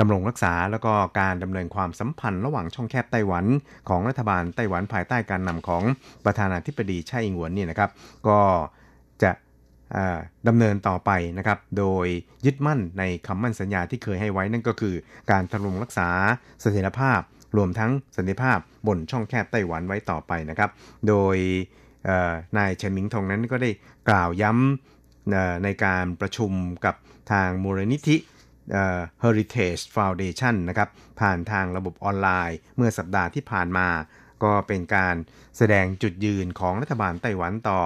[0.00, 3.44] ดำรงรักษาแล้วก็การดำเนินความสัมพันธ์ระหว่างช่องแคบไต้หวัน
[3.88, 5.82] ของรัฐบาลไต้หวันภายใต้การนำของ
[6.24, 7.90] ประธานาธิบดีไช่อิงหวนนี่นะครับ
[8.28, 8.40] ก็
[9.22, 9.30] จะ
[10.48, 12.06] ดำเนินต่อไปนะครับ โดย
[12.46, 14.94] ยึดมั่นในคำมั่นสัญญาที่เคยให้ไว้นั่นก็คือ
[15.30, 16.08] การทำรงรักษา
[16.60, 17.20] เสถียรภาพ
[17.56, 20.70] รวมทั้งสันติภาพบนช่องแคบไต้หวันไว้ต่อไปนะครับ
[21.08, 21.36] โดย
[22.56, 23.70] นายเฉินหมิงทงนั้นก็ได้
[24.08, 26.52] กล่าวย้ำในการประชุม
[26.84, 26.94] กับ
[27.32, 28.16] ทางมูลนิธิ
[29.22, 30.88] Heritage Foundation นะครับ
[31.20, 33.88] ผ่านทางระบบออนไลน์เมื่อสัปดาห์ที่ผ่านมา
[34.44, 35.16] ก็เป็นการ
[35.56, 37.80] แสดงจุดยืนของรัฐบาลไต้หวันต่อ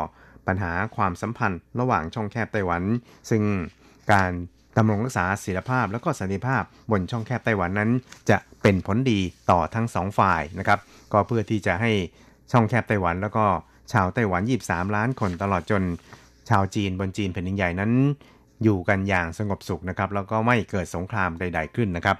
[0.47, 2.83] ปัญหาความสัมพันธ์ระหว่างช่องแคบไต้หวัน
[3.31, 3.43] ซึ่ง
[4.13, 4.33] การ
[4.77, 7.91] ดำรงรักษาศิลภาพ และก็สันติภาพบนช่องแคบไต้หวันนั้น
[8.31, 10.79] จะเป็นผลดีต่อทั้งสองฝ่ายนะครับ
[11.13, 11.93] ก็เพื่อที่จะให้
[12.53, 13.45] ช่องแคบไต้หวัน แล้วก็
[13.93, 15.83] ชาวไต้หวัน 23 ล้านคนตลอดจน
[16.49, 17.93] ชาวจีนบนจีนแผ่นดินใหญ่นั้น
[18.63, 22.17] อยู่กันอย่างสงบสุขนะครับแล้วก็ไม่เกิดสงครามใด ๆขึ้นนะครับ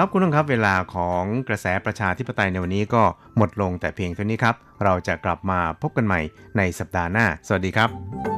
[0.00, 3.02] ครับคุณผู้ชมครับเวลาของกระแสประชาธิปไตยในวันนี้ก็
[3.36, 6.20] หมดลงแต่เพียงเท่านี้ครับ เราจะกลับมาพบกันใหม่
[6.56, 8.37] ในสัปดาห์หน้า สวัสดีครับ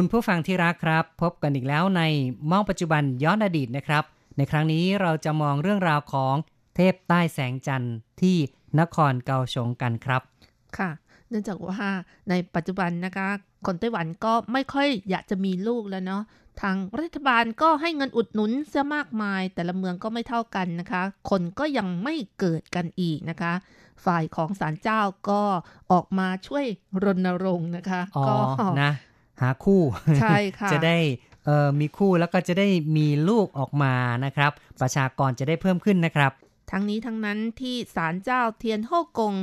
[0.00, 2.02] คุณผู้ฟังที่รักครับ พบกันอีกแล้วใน
[2.50, 4.04] มองปัจจุบันย้อนอดีตนะครับ
[4.36, 6.34] ในครั้งนี้เราจะมองเรื่องราวของ
[6.76, 8.36] เทพใต้แสงจันทร์ที่
[8.80, 10.22] นครเกาสงกันครับ
[10.78, 10.90] ค่ะ
[11.28, 11.88] เนื่องจากว่า
[12.28, 13.28] ในปัจจุบันนะคะ
[13.66, 16.22] คนไต้หวันก็ไม่ค่อยอยากจะมีลูกแล้วเนาะ
[16.62, 23.52] ทางรัฐบาลก็ให้เงินอุดหนุนเสียมากมาย แต่ละเมืองก็ไม่เท่ากันนะคะ คนก็ยังไม่เกิดกันอีกนะคะ
[24.04, 25.42] ฝ่ายของศาลเจ้าก็
[25.92, 26.66] ออกมาช่วย
[27.04, 28.34] รณรงค์นะคะอ๋อก็
[28.82, 28.92] นะ
[29.40, 29.82] หาคู่
[30.20, 30.98] ใช่ค่ะจะได้
[31.44, 36.32] เอ่อมีคู่แล้วก็จะได้มีลูกออกมานะครับ ประชากรจะได้เพิ่มขึ้นนะครับ
[36.70, 39.34] ทั้งนี้ทั้งนั้นที่ศาลเจ้าเทียนโฮกง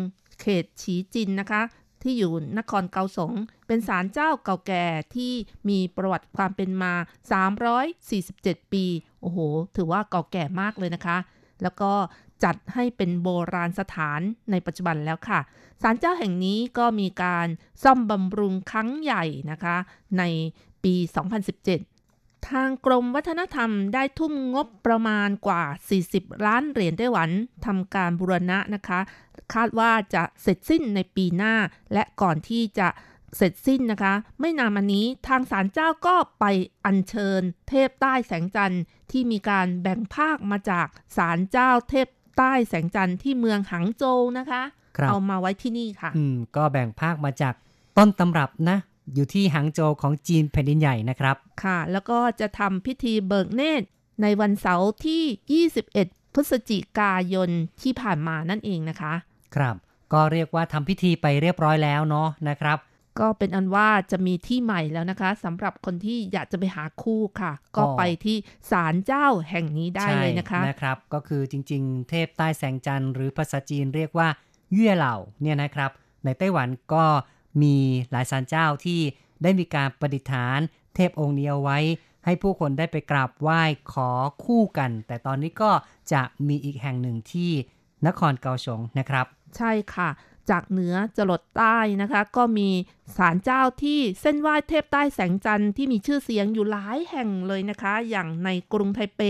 [0.41, 1.61] เขตฉีจินนะคะ
[2.01, 3.33] ที่อยู่นครเกาสง
[3.67, 4.85] เป็นศาลเจ้าเก่าแก่
[5.15, 5.33] ที่
[5.69, 6.93] มีประวัติความเป็นมา
[8.03, 8.85] 347 ปี
[9.21, 9.37] โอ้โห
[9.75, 11.17] ถือว่าเก่าแก่มากเลยนะคะ
[11.63, 11.91] แล้วก็
[12.45, 14.21] จัดให้เป็นโบราณสถาน
[14.51, 15.39] ในปัจจุบันแล้วค่ะ
[15.81, 17.47] ศาลเจ้าแห่งนี้ก็มีการ
[17.83, 19.75] ซ่อมบำรุงครั้งใหญ่นะคะ
[20.17, 20.23] ใน
[20.83, 20.95] ปี
[21.71, 25.63] 2017 ทางกรมวัฒนธรรมได้ทุ่มงบประมาณกว่า
[26.05, 27.29] 40 ล้านเหรียญไต้หวัน
[27.65, 28.99] ทำการบูรณะนะคะ
[29.53, 31.53] คาดว่าจะเสร็จสิ้นในปีหน้า
[31.93, 32.87] และก่อนที่จะ
[33.37, 36.45] เสร็จสิ้นนะคะ ไม่นานมานี้ทางศาลเจ้าก็ไป
[36.85, 40.87] อัญเชิญ เทพใต้แสงจันทร์ที่มีการแบ่งภาคมาจาก
[41.17, 42.07] ศาลเจ้าเทพ
[42.37, 44.61] ใต้แสงจันทร์ที่เมืองหังโจวนะคะ
[44.97, 47.53] ครับเอามาไว้ที่นี่ค่ะ อืม ก็แบ่งภาคมาจาก
[47.97, 48.77] ต้นตำรับนะ
[49.13, 53.85] อยู่ที่หางโจวของจีนแผ่นดินใหญ่นะครับ ค่ะ แล้วก็จะทำพิธีเบิกเนตร
[54.21, 57.49] ในวันเสาร์ที่ 21 พฤศจิกายน
[57.81, 59.13] ที่ผ่านมานั่นเองนะคะ
[59.55, 59.75] ครับ
[60.13, 62.77] ก็เรียกว่าทำพิธีไปเรียบร้อยแล้วเนาะนะครับ
[63.19, 68.37] ก็เป็นอันว่าจะมีที่ใหม่แล้วนะคะสำหรับคนที่อยากจะไปหาคู่ค่ะ ก็ไปที่
[68.71, 74.27] ศาลเจ้าแห่งนี้ได้เลยนะคะใช่นะครับ ก็คือจริง ๆ เทพใต้แสงจันทร์หรือภาษาจีนเรียกว่า
[74.73, 75.91] เย่เหล่าเนี่ยนะครับ
[76.25, 77.05] ในไต้หวันก็
[77.61, 77.75] มี
[78.11, 78.99] หลายศาลเจ้าที่
[79.43, 80.59] ได้มีการประดิษฐาน
[80.95, 81.79] เทพองค์นี้เอาไว้
[82.25, 83.61] ให้ผู้คนได้ไปกราบไหว้
[83.93, 84.09] ขอ
[84.45, 85.71] คู่กัน แต่ตอนนี้ก็
[86.13, 87.51] จะมีอีกแห่งหนึ่งที่
[88.07, 89.25] นครเกาสงนะครับ
[89.57, 90.09] ใช่ค่ะ
[90.51, 92.69] จากเหนือจรดใต้นะคะ ก็มี
[93.17, 99.21] ศาลเจ้าที่เส้นไหว้เทพใต้แสงจันทร์ที่มีชื่อเสียงอยู่หลายแห่งเลยนะคะ อย่างในกรุงไทเป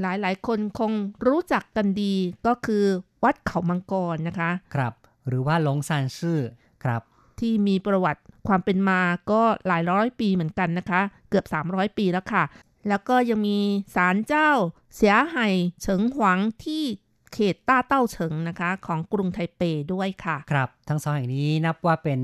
[0.00, 0.92] หลายๆ คนคง
[1.26, 2.14] รู้จักกันดี
[2.46, 2.84] ก็คือ
[3.24, 4.92] วัดเขามังกรนะคะ ครับ
[5.28, 6.40] หรือว่าหลงซานซื่อ
[6.84, 7.02] ครับ
[7.40, 9.00] ที่มีประวัติความเป็นมา
[9.30, 12.44] ก็หลายร้อยปีเหมือนกันนะคะ เกือบ 300 ปีแล้วค่ะ
[12.88, 13.58] แล้วก็ยังมี
[13.94, 14.50] ศาลเจ้า
[14.94, 15.48] เสียไห่
[15.82, 16.84] เฉิงหวังที่
[17.32, 19.62] เขตต้าเต้าเฉิงนะคะ ของกรุงไทเป
[19.92, 22.20] ด้วยค่ะ ครับ ทั้งสองแห่งนี้นับว่าเป็น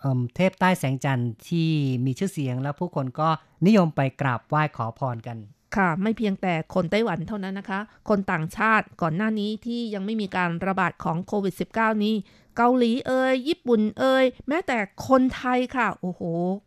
[0.00, 1.70] เเทพใต้แสงจันทร์ที่
[2.04, 3.28] มีชื่อเสียงแล้วผู้คนก็
[3.66, 5.36] นิยมไปกราบไหว้ขอพรกัน
[5.76, 12.14] ค่ะ ไม่เพียงแต่คนไต้หวันเท่านั้นนะคะ คนต่างชาติก่อนหน้านี้ที่ยังไม่มีการระบาดของโควิด -19 นี้
[12.56, 16.22] เกาหลีเอ่ยญี่ปุ่นเอ่ยแม้แต่คนไทยค่ะ โอ้โห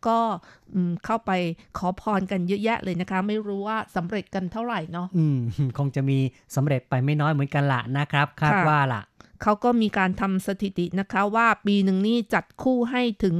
[0.06, 0.18] ก็
[0.74, 1.30] อืมเข้าไป
[1.78, 5.38] ขอพรกันเยอะแยะเลยนะคะ ไม่รู้ว่าสำเร็จกันเท่าไหร่เนาะอืม
[5.78, 6.18] คงจะมี
[6.56, 9.02] สำเร็จไปไม่น้อยเหมือนกันละนะครับคาดค่ะว่าล่ะ
[9.42, 13.36] เขาก็มีการทำสถิตินะคะว่าปีหนึ่งนี่จัดคู่ให้ถึง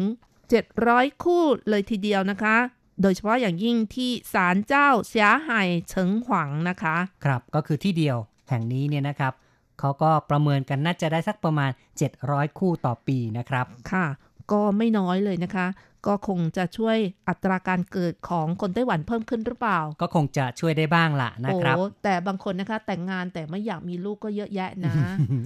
[0.61, 2.57] 700 คู่เลยทีเดียวนะคะ
[3.03, 8.17] โดยเฉพาะอย่างยิ่งที่ศาลเจ้าเสียหายเฉิงหวังนะคะ ครับก็คือที่เดียว
[8.49, 9.33] แห่งนี้เนี่ยนะครับ
[9.81, 11.71] เขาก็ประเมินกันน่าจะได้สักประมาณ
[12.15, 14.07] 700 คู่ต่อปีนะครับค่ะ
[14.53, 15.67] ก็ไม่น้อยเลยนะคะ
[16.07, 16.97] ก็คงจะช่วย
[17.29, 24.95] อัตราการเกิดของคนไต้หวันเพิ่มขึ้นหรือเปล่า ก็คงจะช่วยได้บ้างล่ะนะครับโอ้แต่บางคนนะคะแต่งงานแต่ไม่อยากมีลูกก็เยอะแยะนะ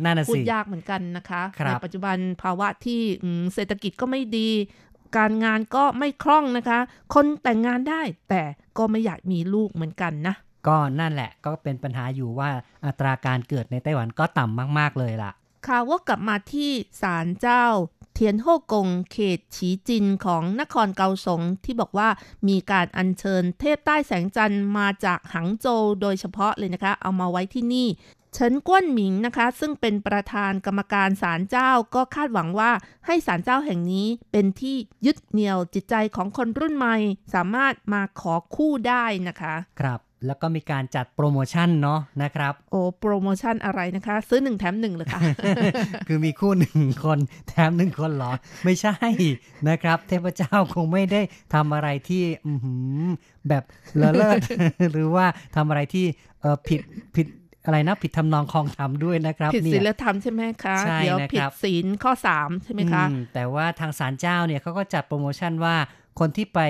[0.05, 4.48] นั่นน่ะพูสิดยากเหมือนกันนะคะครับในปัจจุบันภาวะที่อืมเศรษฐกิจก็ไม่ดี
[5.17, 6.79] การงานก็ไม่คล่องนะคะ
[7.15, 8.43] คนแต่งงานได้แต่
[8.79, 10.35] ก็ไม่อยากมีลูกเหมือนกันนะ
[10.69, 12.51] ก็นั่นแหละก็เป็นปัญหาอยู่ว่า
[12.87, 15.33] อัตราการเกิดในไต้หวันก็ต่ำมาก ๆ เลยล่ะ
[15.67, 17.65] ข่าวว่ากลับมาที่ศาลเจ้า
[18.15, 22.09] เทียนโฮกงเขตฉีจินของนครเกาสงที่บอกว่า
[22.49, 27.89] มีการอัญเชิญเทพใต้แสงจันทร์มาจากหังโจวโดยเฉพาะเลยนะคะ เอามาไว้ที่นี่
[28.35, 32.70] เฉินก้วนหมิงนะคะ ซึ่งเป็นประธานกรรมการศาลเจ้าก็คาดหวังว่า
[33.07, 34.76] ให้ศาลเจ้าแห่งนี้เป็นที่
[35.07, 36.97] ยึดเหนี่ยวจิตใจของคนรุ่นใหม่
[37.35, 45.20] สามารถมาขอคู่ได้นะคะ ครับแล้วก็มีการจัดโปรโมชั่นเนาะนะครับ โอ้โปรโมชั่นอะไรนะคะ ซื้อหนึ่งแถมหนึ่งเลยค่ะ
[46.09, 47.18] คือมีคู่หนึ่งคน
[47.49, 48.33] แถมหนึ่งคนเหรอ
[48.64, 48.97] ไม่ใช่
[49.68, 51.22] นะครับ เทพเจ้าคงไม่ได้
[51.55, 53.01] ทำอะไรที่อื้อหือ
[53.49, 53.62] แบบ
[53.97, 54.39] เลอะเลิศ
[54.93, 55.26] หรือว่า
[55.57, 56.07] ทำอะไรที่
[56.41, 56.81] เออผิด
[57.14, 57.26] ผิด
[57.65, 65.77] อะไรนะผิดทำนองคลองธรรมด้วยนะครับผิดเนี่ศียลธรรมใช่ไหมคะใช่เดี๋ยวนะครับผิดศีลข้อ3ใช่ไหมคะอืมแต่ว่าทางศาลเจ้าเนี่ยเขาก็จัดโปรโมชั่นว่า
[66.19, 66.61] คนที่ไป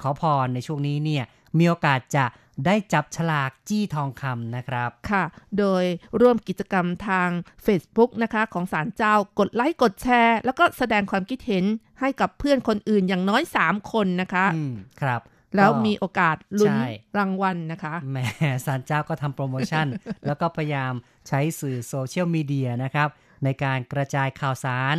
[0.00, 1.24] ขอพรในช่วงนี้เนี่ย
[1.58, 2.26] มีโอกาสจะ
[2.66, 5.24] ได้จับฉลากจี้ทองคำนะครับ ค่ะ
[5.58, 5.84] โดย
[6.20, 7.28] ร่วมกิจกรรมทาง
[7.66, 11.64] Facebook นะคะ ของศาลเจ้ากดไลค์กดแชร์ แล้วก็แสดงความคิดเห็น
[12.00, 15.20] ให้กับเพื่อนคนอื่นอย่างน้อย 3 คนนะคะอืมครับ
[15.56, 16.86] แล้วก็มีโอกาสลุ้นใช่
[17.18, 18.18] รางวัลนะคะแหม
[18.66, 19.86] ศาลเจ้าก็ทำโปรโมชั่น
[20.26, 20.92] แล้วก็พยายาม
[21.28, 23.08] ใช้สื่อโซเชียลมีเดียนะครับ
[23.44, 24.94] ในการกระจายข่าวสาร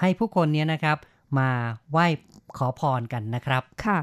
[0.00, 0.98] ให้ผู้คนเนี้ยนะครับ
[1.38, 1.50] มา
[1.90, 2.06] ไหว้
[2.58, 3.98] ขอพรกันนะครับค่ะ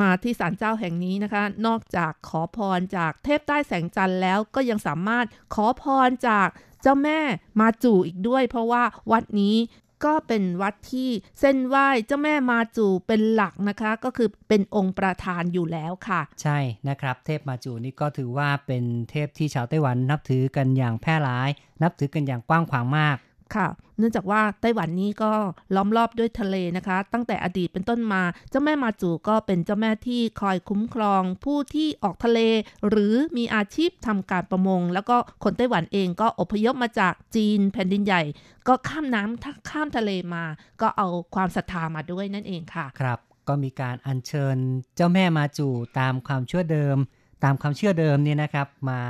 [0.00, 6.48] มาที่ศาลเจ้าแห่งนี้นะคะ นอกจากขอพรจากเทพใต้แสงจันทร์แล้วก็ยังสามารถขอพรจาก
[6.82, 7.20] เจ้าแม่
[7.60, 8.82] มาจู่อีกด้วย เพราะว่า
[9.12, 9.56] วัดนี้
[10.04, 21.50] ก็เป็นวัดที่เส้นไหว้เจ้าแม่มาจูเป็นหลักนะคะ ก็คือเป็นองค์ประธานอยู่แล้วค่ะ ใช่นะครับ เทพมาจูนี่ก็ถือว่าเป็นเทพที่ชาวไต้หวันนับถือกันอย่างแพร่หลาย
[21.82, 23.16] นับถือกันอย่างกว้างขวางมาก
[23.54, 23.68] ค่ะ
[23.98, 25.32] เนื่องจากว่าไต้หวันนี้ก็
[25.74, 32.40] ล้อมรอบด้วยทะเลนะคะ ตั้งแต่อดีตเป็นต้นมา เจ้าแม่มาจูก็เป็นเจ้าแม่ที่คอยคุ้มครองผู้ที่ออกทะเล
[32.88, 38.22] หรือมีอาชีพทำการประมง แล้วก็คนไต้หวันเองก็อพยพมาจากจีนแผ่นดินใหญ่
[38.68, 40.44] ก็ข้ามน้ำข้ามทะเลมา
[40.80, 43.18] ก็เอาความศรัทธามาด้วยนั่นเองค่ะ ครับ
[43.48, 44.56] ก็มีการอัญเชิญ
[44.96, 45.68] เจ้าแม่มาจู
[45.98, 46.96] ตามความเชื่อเดิม
[47.44, 49.00] ตามความเชื่อเดิมเนี่ยนะครับ มา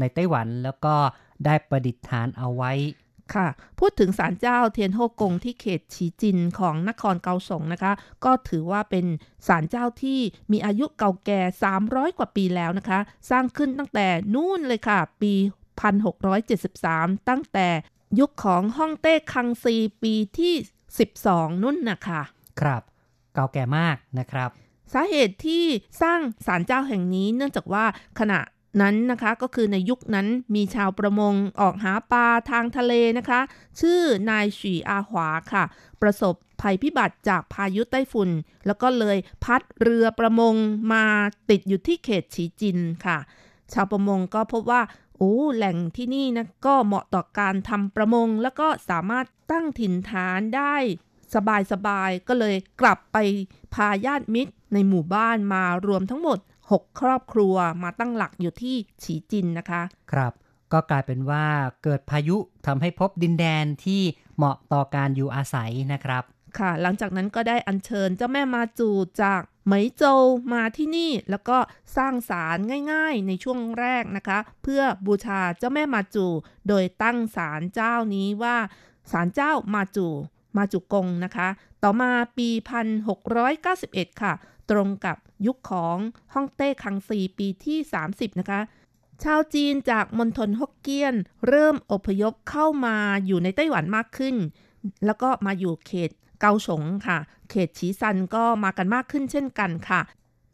[0.00, 0.94] ในไต้หวันแล้วก็
[1.44, 2.72] ได้ประดิษฐานเอาไว้
[3.34, 3.48] ค่ะ
[3.78, 7.92] พูดถึงศาลเจ้าเทียนโฮกงที่เขตฉีจินของนครเกาสงนะคะ
[8.24, 9.06] ก็ถือว่าเป็น
[9.46, 10.20] ศาลเจ้าที่
[10.52, 11.40] มีอายุเก่าแก่
[11.78, 12.98] 300 กว่าปีแล้วนะคะ
[13.30, 15.32] สร้างขึ้นตั้งแต่นู่นเลยค่ะ ปี
[16.32, 17.68] 1673 ตั้งแต่
[18.18, 20.54] ยุคของฮ่องเต้คังซีปีที่
[21.08, 22.22] 12 นุ่นนะคะ
[22.60, 22.82] ครับ
[23.34, 24.50] เก่าแก่มากนะครับ
[24.92, 25.64] สาเหตุที่
[26.02, 27.84] สร้างศาลเจ้าแห่งนี้เนื่องจากว่า
[28.18, 28.40] ขณะ
[28.80, 33.40] นั้นนะคะ ก็คือในยุคนั้นมีชาวประมงออกหาปลาทางทะเลนะคะ
[33.80, 34.00] ชื่อ
[34.30, 35.64] นายฉีอาหวาค่ะ
[36.02, 38.30] ประสบภัยพิบัติจากพายุไต้ฝุ่น
[38.66, 40.54] แล้วก็เลยพัดเรือประมง
[40.92, 41.04] มา
[41.50, 43.18] ติดอยู่ที่เขตฉีจินค่ะ
[43.72, 44.82] ชาวประมงก็พบว่า
[45.18, 50.76] โอ้แหล่งที่นี่นะก็เหมาะต่อการทำประมง แล้วก็สามารถตั้งถิ่นฐานได้
[51.72, 53.16] สบายๆ ก็เลยกลับไป
[53.74, 56.38] พาญาติมิตรในหมู่บ้านมารวมทั้งหมด
[56.70, 60.32] 6 ครอบครัวมาตั้งหลักอยู่ที่ฉีจินนะคะ ครับ
[60.72, 61.44] ก็กลายเป็นว่า
[61.82, 62.36] เกิดพายุ
[62.66, 64.02] ทำให้พบดินแดนที่
[64.36, 66.24] เหมาะต่อการอยู่อาศัยนะครับ
[66.58, 68.90] ค่ะ หลังจากนั้นก็ได้อัญเชิญเจ้าแม่มาจู
[69.22, 71.58] จากเหมยโจวมาที่นี่แล้วก็
[71.96, 72.58] สร้างศาล
[72.92, 76.26] ง่ายๆในช่วงแรกนะคะ เพื่อบูชาเจ้าแม่มาจู
[76.68, 78.56] โดยตั้งศาลเจ้านี้ว่า
[79.10, 80.06] ศาลเจ้ามาจู
[80.56, 81.48] มาจุกงนะคะ
[81.82, 82.48] ต่อมาปี
[83.36, 84.32] 1691 ค่ะ
[84.70, 85.96] ตรงกับยุคของ
[86.34, 87.78] ฮ่องเต้คังซีปีที่
[88.10, 88.60] 30 นะคะ
[89.22, 91.14] ชาวจีนจากมณฑลฮกเกี้ยน
[91.48, 92.96] เริ่มอพยพเข้ามา
[93.26, 94.36] อยู่ในไต้หวันมากขึ้น
[95.04, 96.10] แล้วก็มาอยู่เขต
[96.40, 97.18] เกาสงค่ะ
[97.50, 100.00] เขตฉีซันก็มากันมากขึ้นเช่นกันค่ะ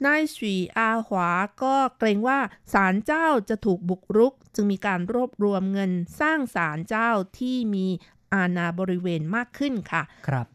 [0.06, 1.30] นายฉีอาหวา
[1.62, 2.38] ก็เกรงว่า
[2.72, 7.86] ศาลเจ้าจะถูกบุกรุก จึงมีการรวบรวมเงินสร้างศาลเจ้าที่มี
[8.34, 10.46] อาณาบริเวณมากขึ้นค่ะ ครับ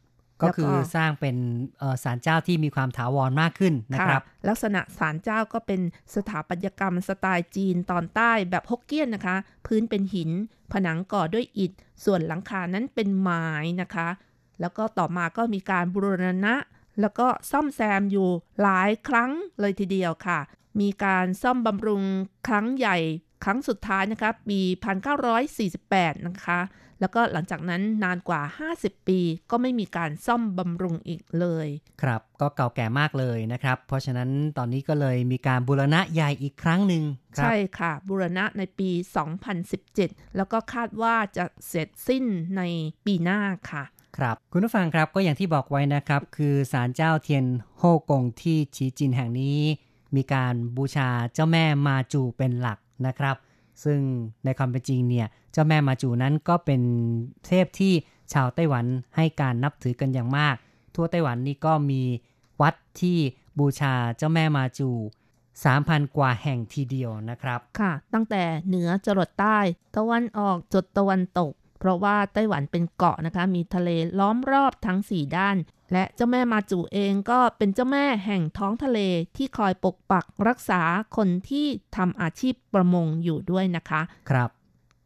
[0.45, 1.35] ก็คือสร้างเป็น
[1.79, 5.81] เอ่อศาลเจ้าที่มีความถาวรมากขึ้นนะครับ ลักษณะศาลเจ้าก็เป็น
[6.15, 9.35] สถาปัตยกรรมสไตล์จีนตอนใต้แบบฮกเกี้ยนนะคะ
[9.65, 10.31] พื้นเป็นหิน
[10.71, 11.71] ผนังก่อด้วยอิฐ
[12.05, 13.45] ส่วนหลังคานั้นเป็นไม้
[13.81, 14.07] นะคะ
[14.61, 16.07] แล้วก็ต่อมาก็มีการบูร
[16.45, 16.55] ณะ
[17.01, 18.29] แล้วก็ซ่อมแซมอยู่
[18.61, 20.39] หลายครั้งเลยทีเดียวค่ะ
[20.79, 22.03] มีการซ่อมบำรุง
[22.47, 22.97] ครั้งใหญ่
[23.43, 24.59] ครั้งสุดท้ายนะคะปี
[25.43, 26.59] 1948 นะคะ
[26.99, 28.41] แล้วก็หลังจากนั้นนานกว่า
[28.75, 29.19] 50 ปี
[29.51, 31.67] ก็ไม่มีการซ่อมบำรุงอีกเลย
[32.01, 37.03] ครับ ก็เก่าแก่มากเลยนะครับ เพราะฉะนั้นตอนนี้ก็เลยมีการบูรณะใหญ่อีกครั้งหนึ่ง
[37.35, 38.89] ครับใช่ค่ะ บูรณะในปี
[39.63, 42.23] 2017 แล้วก็คาดว่าจะเสร็จสิ้น
[42.57, 42.61] ใน
[43.05, 43.39] ปีหน้า
[43.71, 43.83] ค่ะ
[44.17, 47.45] ครับคุณผู้ฟังครับก็อย่างที่บอกไว้นะครับ คือศาลเจ้าเทียน
[47.77, 49.59] โฮกงที่ชีจินแห่งนี้
[50.15, 53.35] มีการบูชาเจ้าแม่มาจูเป็นหลักนะครับ
[53.84, 53.99] ซึ่ง
[54.45, 56.82] ในความเป็นจริงเนี่ยเจ้าแม่มาจูนั้นก็เป็น
[57.47, 57.93] เทพที่
[58.34, 60.55] ชาวไต้หวันให้การนับถือกันอย่างมาก
[60.95, 62.01] ทั่วไต้หวันนี่ก็มี
[62.61, 63.17] วัดที่
[63.59, 64.89] บูชาเจ้าแม่มาจู
[65.49, 69.57] 3,000 กว่าแห่งทีเดียวนะครับ ค่ะ ตั้งแต่เหนือจรดใต้
[69.95, 75.57] ตะวันออกจดตะวันตก เพราะว่าไต้หวันเป็นเกาะนะคะ มีทะเลล้อมรอบทั้ง 4 ด้าน
[75.91, 78.99] และเจ้าแม่มาจูเองก็เป็นเจ้าแม่แห่งท้องทะเล
[79.38, 80.81] ที่คอยปกปักรักษา
[81.15, 84.49] คนที่ทำอาชีพประมงอยู่ด้วยนะคะ ครับ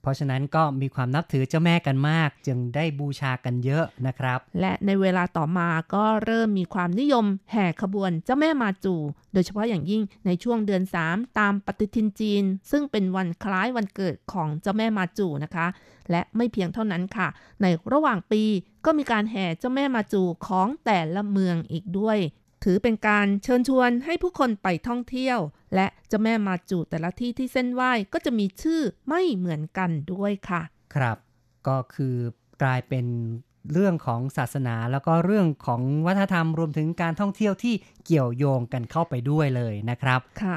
[0.10, 8.95] ราะฉะนั้นก็มีความนับถือเจ้าแม่กันมาก จึงได้บูชากันเยอะนะครับ และในเวลาต่อมาก็เริ่มมีความนิยมแห่ขบวนเจ้าแม่มาจู
[9.34, 15.68] โดยเฉพาะอย่างยิ่งในช่วงเดือน 3 ตามปฏิทินจีน ซึ่งเป็นวันคล้ายวันเกิดของเจ้าแม่มาจูนะคะ
[16.12, 17.28] และไม่เพียงเท่านั้นค่ะ
[17.62, 18.43] ในระหว่างปี
[18.86, 22.18] ก็มีการแห่เจ้าแม่มาจูของแต่ละเมืองอีกด้วย
[22.64, 25.39] ถือเป็นการเชิญชวนให้ผู้คนไปท่องเที่ยว
[25.76, 30.62] และเจ้าแม่มาจูแต่ละที่ที่เส้นไหว้ก็จะมีชื่อไม่เหมือนกันด้วยค่ะ
[30.95, 31.18] ครับ
[31.68, 32.16] ก็คือ
[32.64, 33.05] กลายเป็น
[33.74, 40.55] เรื่องของศาสนาแล้วก็เรื่องของวัฒนธรรมรวมถึงการท่องเที่ยวที่เกี่ยวโยงกันเข้าไปด้วยเลยนะครับ ค่ะ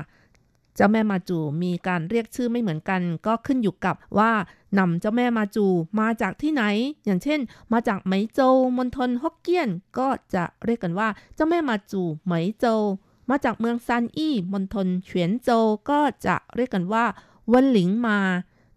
[0.77, 4.33] เจ้าแม่มาจูมีการเรียกชื่อไม่เหมือนกัน ก็ขึ้นอยู่กับว่า
[4.79, 5.66] นำเจ้าแม่มาจู
[6.01, 6.64] มาจากที่ไหน
[7.05, 7.41] อย่างเช่น
[7.73, 9.68] มาจากไหมโจวมณฑลฮกเกี้ยน
[9.99, 12.81] ก็จะเรียกกันว่าเจ้าแม่มาจูไหมโจว
[13.31, 17.05] มาจากเมืองซานอี้มณฑลเฉียนโจวก็จะเรียกกันว่า
[17.53, 18.18] วันหลิงมา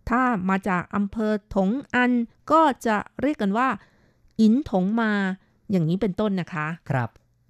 [0.09, 2.11] ถ้ามาจากอำเภอถงอัน
[2.51, 3.67] ก็จะเรียกกันว่า
[4.39, 5.11] อินถงมา
[5.71, 7.09] อย่างนี้เป็นต้นนะคะ ครับ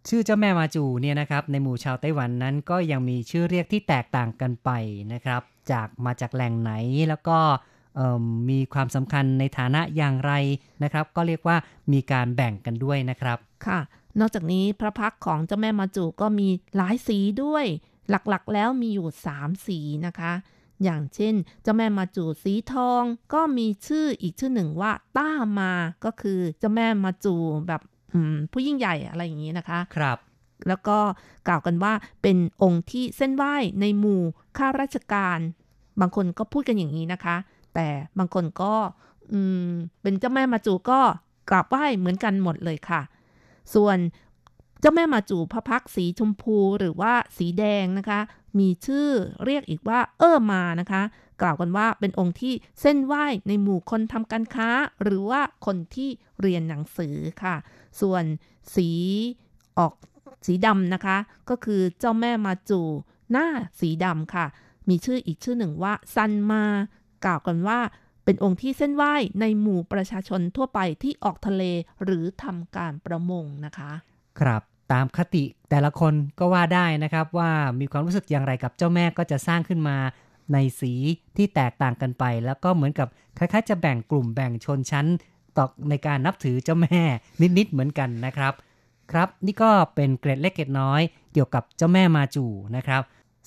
[0.09, 4.69] ชื่อเจ้าแม่มาจูเนี่ยนะครับในหมู่ชาวไต้หวันนั้นก็ยังมีชื่อเรียกที่แตกต่างกันไป
[5.13, 5.41] นะครับ
[5.71, 6.71] จากมาจากแหล่งไหน
[7.09, 7.37] แล้วก็
[8.49, 10.33] มีความสำคัญในฐานะอย่างไร
[10.83, 11.57] นะครับ ก็เรียกว่า
[11.93, 13.79] มีการแบ่งกันด้วยนะครับ ค่ะ
[14.19, 17.65] นอกจากนี้พระพักของเจ้าแม่มาจูก็มีหลายสีด้วย
[18.09, 20.33] หลักๆ แล้วมีอยู่ 3 สีนะคะ
[20.83, 21.33] อย่างเช่น
[21.63, 23.03] เจ้าแม่มาจูสีทอง
[23.33, 25.29] ก็มีชื่ออีกชื่อหนึ่งว่าต้า
[25.59, 25.71] มา
[26.05, 27.35] ก็คือเจ้าแม่มาจู
[27.67, 27.81] แบบ
[28.51, 30.17] ผู้ยิ่งใหญ่อะไรอย่างนี้นะคะ ครับ
[30.67, 30.97] แล้วก็
[31.47, 34.21] กล่าวกันว่าเป็นองค์ที่เส้นไหว้ในหมู่
[34.57, 35.39] ข้าราชการ
[36.01, 37.35] บางคนก็พูดกันอย่างนี้นะคะ
[37.75, 37.87] แต่
[38.17, 38.73] บางคนก็
[39.31, 39.69] อืม
[40.01, 40.99] เป็นเจ้าแม่มาจูก็
[41.49, 43.01] กราบไหว้เหมือนกันหมดเลยค่ะ
[43.73, 43.97] ส่วน
[44.81, 48.19] เจ้าแม่มาจูพระพักตร์สีชมพูหรือว่าสีแดงนะคะ
[48.59, 49.09] มีชื่อ
[49.45, 51.01] เรียกอีกว่าเออมานะคะ
[51.41, 54.69] กล่าวกันว่าเป็นองค์ที่เส้นไหว้ในหมู่คนทำการค้า
[55.03, 56.09] หรือว่าคนที่
[56.41, 57.55] เรียนหนังสือค่ะ
[58.01, 58.23] ส่วน
[58.75, 58.89] สี
[59.77, 59.93] ออก
[60.45, 61.17] สีดำนะคะ
[61.49, 62.81] ก็คือเจ้าแม่มาจู
[63.31, 63.47] หน้า
[63.79, 64.45] สีดำค่ะ
[64.89, 66.63] มีชื่ออีกชื่อหนึ่งว่าซันมา
[67.25, 67.79] กล่าวกันว่า
[68.25, 71.63] เป็นองค์ที่เส้นไหว้ในหมู่ประชาชนทั่วไปที่ออกทะเล
[72.03, 73.91] หรือทำการประมงนะคะ
[74.39, 74.61] ครับ
[74.93, 79.97] ตามคติแต่ละคนก็ว่าได้นะครับว่ามีความรู้สึกอย่างไรกับเจ้าแม่ก็จะสร้างขึ้นมา
[80.53, 80.93] ในสี
[81.37, 85.05] ที่แตกต่างกันไป แล้วก็เหมือนกับคล้ายๆ จะแบ่งกลุ่มแบ่งชนชั้น
[85.57, 87.01] ต่อในการนับถือเจ้าแม่
[87.57, 88.53] นิดๆเหมือนกันนะครับ
[89.11, 91.01] ครับนี่ก็เป็นเกร็ดเล็กเกร็ดน้อย
[91.33, 93.01] เกี่ยวกับเจ้าแม่มาจูนะครับ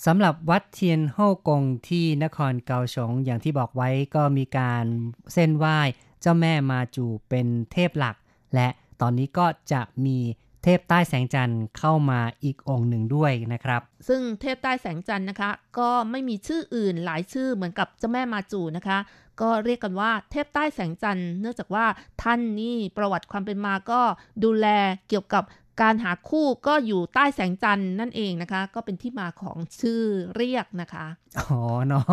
[0.07, 1.19] สำหรับวัดเทียนโฮ
[1.49, 4.85] กงที่นครเกาสงอย่างที่บอกไว้ก็มีการ
[5.33, 5.79] เส้นไหว้
[6.21, 8.17] เจ้าแม่มาจูเป็นเทพหลัก
[8.55, 8.69] และ
[9.01, 10.19] ตอนนี้ก็จะมี
[10.65, 18.99] เทพใต้แสงจันทร์เข้ามาอีกองค์หนึ่งด้วยนะครับ ซึ่งเทพใต้แสงจันทร์นะคะ ก็ไม่มีชื่ออื่นหลายชื่อเหมือนกับเจ้าแม่มาจูนะคะ
[19.41, 21.87] ก็เรียกกันว่าเทพใต้แสงจันทร์เนื่องจากว่า
[22.23, 24.01] ท่านนี่ประวัติความเป็นมาก็
[24.45, 24.67] ดูแล
[25.09, 25.45] เกี่ยวกับ
[25.83, 30.03] การหาคู่ก็อยู่ใต้แสงจันทร์นั่นเองนะคะ ก็เป็นที่มาของชื่อ
[30.37, 31.07] เรียกนะคะ
[31.39, 32.05] อ๋อเนาะ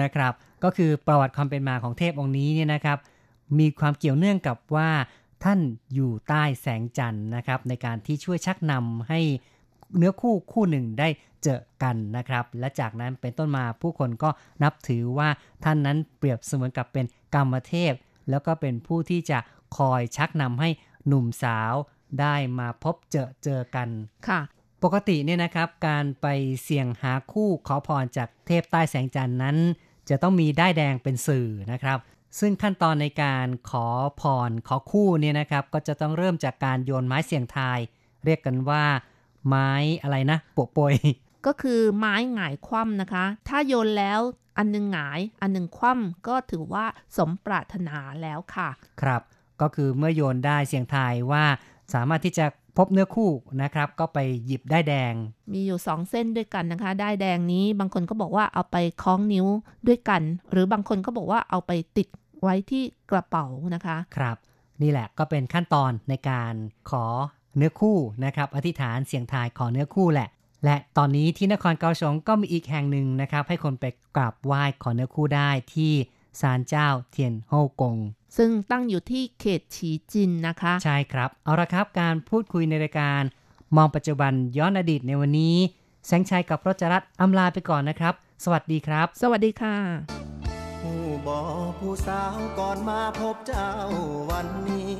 [0.00, 0.32] นะครับ
[0.64, 2.98] ก็คือประวัติความเป็นมาของเทพองค์นี้เนี่ยนะครับ
[3.58, 4.90] มีความเกี่ยวเนื่องกับว่า
[5.44, 5.60] ท่าน
[5.94, 9.20] อยู่ใต้แสงจันทร์นะครับ ในการที่ช่วยชักนำให้
[9.96, 11.08] เนื้อคู่คู่หนึ่งได้
[11.42, 14.30] เจอกันนะครับ และจากนั้นเป็นต้นมาผู้คนก็
[14.62, 15.28] นับถือว่า
[15.64, 17.92] ท่านนั้นเปรียบเสมือนกับเป็นกรรมเทพ
[18.30, 19.38] แล้วก็เป็นผู้ที่จะ
[19.76, 20.70] คอยชักนำให้
[21.06, 21.72] หนุ่มสาว
[22.20, 23.88] ได้มาพบเจอเจอกัน
[24.28, 24.40] ค่ะ
[24.82, 26.26] ปกติเนี่ยนะครับ การไป
[26.62, 29.56] เสี่ยงหาคู่ขอพรจากเทพใต้แสงจันทร์นั้น
[30.08, 31.98] จะต้องมีได้ายแดงเป็นสื่อนะครับ
[32.38, 33.86] ซึ่งขั้นตอนในการขอ
[34.20, 37.78] พรขอคู่เนี่ยนะครับ ก็จะต้องเริ่มจากการโยนไม้เสี่ยงทาย
[38.24, 38.84] เรียกกันว่า
[39.48, 39.70] ไม้
[40.02, 40.94] อะไรนะโปะโปย
[41.46, 44.20] ก็คือไม้หงายคว่ำนะคะ ถ้าโยนแล้ว
[44.58, 46.84] อันหนึงหงาย อันหนึงคว่ำก็ถือว่า
[47.16, 48.68] สมปรารถนาแล้วค่ะ
[49.02, 49.22] ครับ
[49.60, 51.44] ก็คือเมื่อโยนได้เสี่ยงทายว่า
[51.94, 53.30] สามารถที่จะพบเนื้อคู่
[53.62, 55.12] นะครับ ก็ไปหยิบได้ายแดง
[55.52, 59.46] มีอยู่สองเส้นด้วยกันนะคะ ได้ายแดงนี้บางคนก็บอกว่าเอาไปคล้องนิ้ว
[59.88, 62.08] ด้วยกัน หรือบางคนก็บอกว่าเอาไปติด
[62.44, 64.36] ไว้ที่กระเป๋านะคะ ครับ
[64.82, 66.54] นี่แหละก็เป็นขั้นตอนในการ
[66.90, 67.06] ขอ
[67.56, 70.28] เนื้อคู่นะครับ อธิษฐานเสียงทายขอเนื้อคู่แหละ
[70.64, 73.84] และตอนนี้ที่นครเกาสงก็มีอีกแห่งหนึ่งนะครับ ให้คนไป
[74.16, 75.92] กราบไหว้ขอเนื้อคู่ได้ที่
[76.40, 77.96] ศาลเจ้าเทียนโฮกง
[78.36, 83.22] ซึ่งตั้งอยู่ที่เขตฉีจินนะคะ ใช่ครับ เอาละครับการพูดคุยในรายการ
[83.76, 85.56] มองปัจจุบันย้อนอดีตในวันนี้
[86.06, 88.14] แสงชัยกับรจรัตน์อำลาไปก่อนนะครับ
[88.44, 89.76] สวัสดีครับ สวัสดีค่ะ
[90.08, 90.33] ผู้
[91.26, 91.40] บอ
[91.78, 93.70] ผู้สาวก่อนมาพบเจ้า
[94.30, 94.92] วันนี้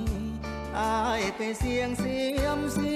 [0.78, 2.94] ออายไปเสียงเสียมสี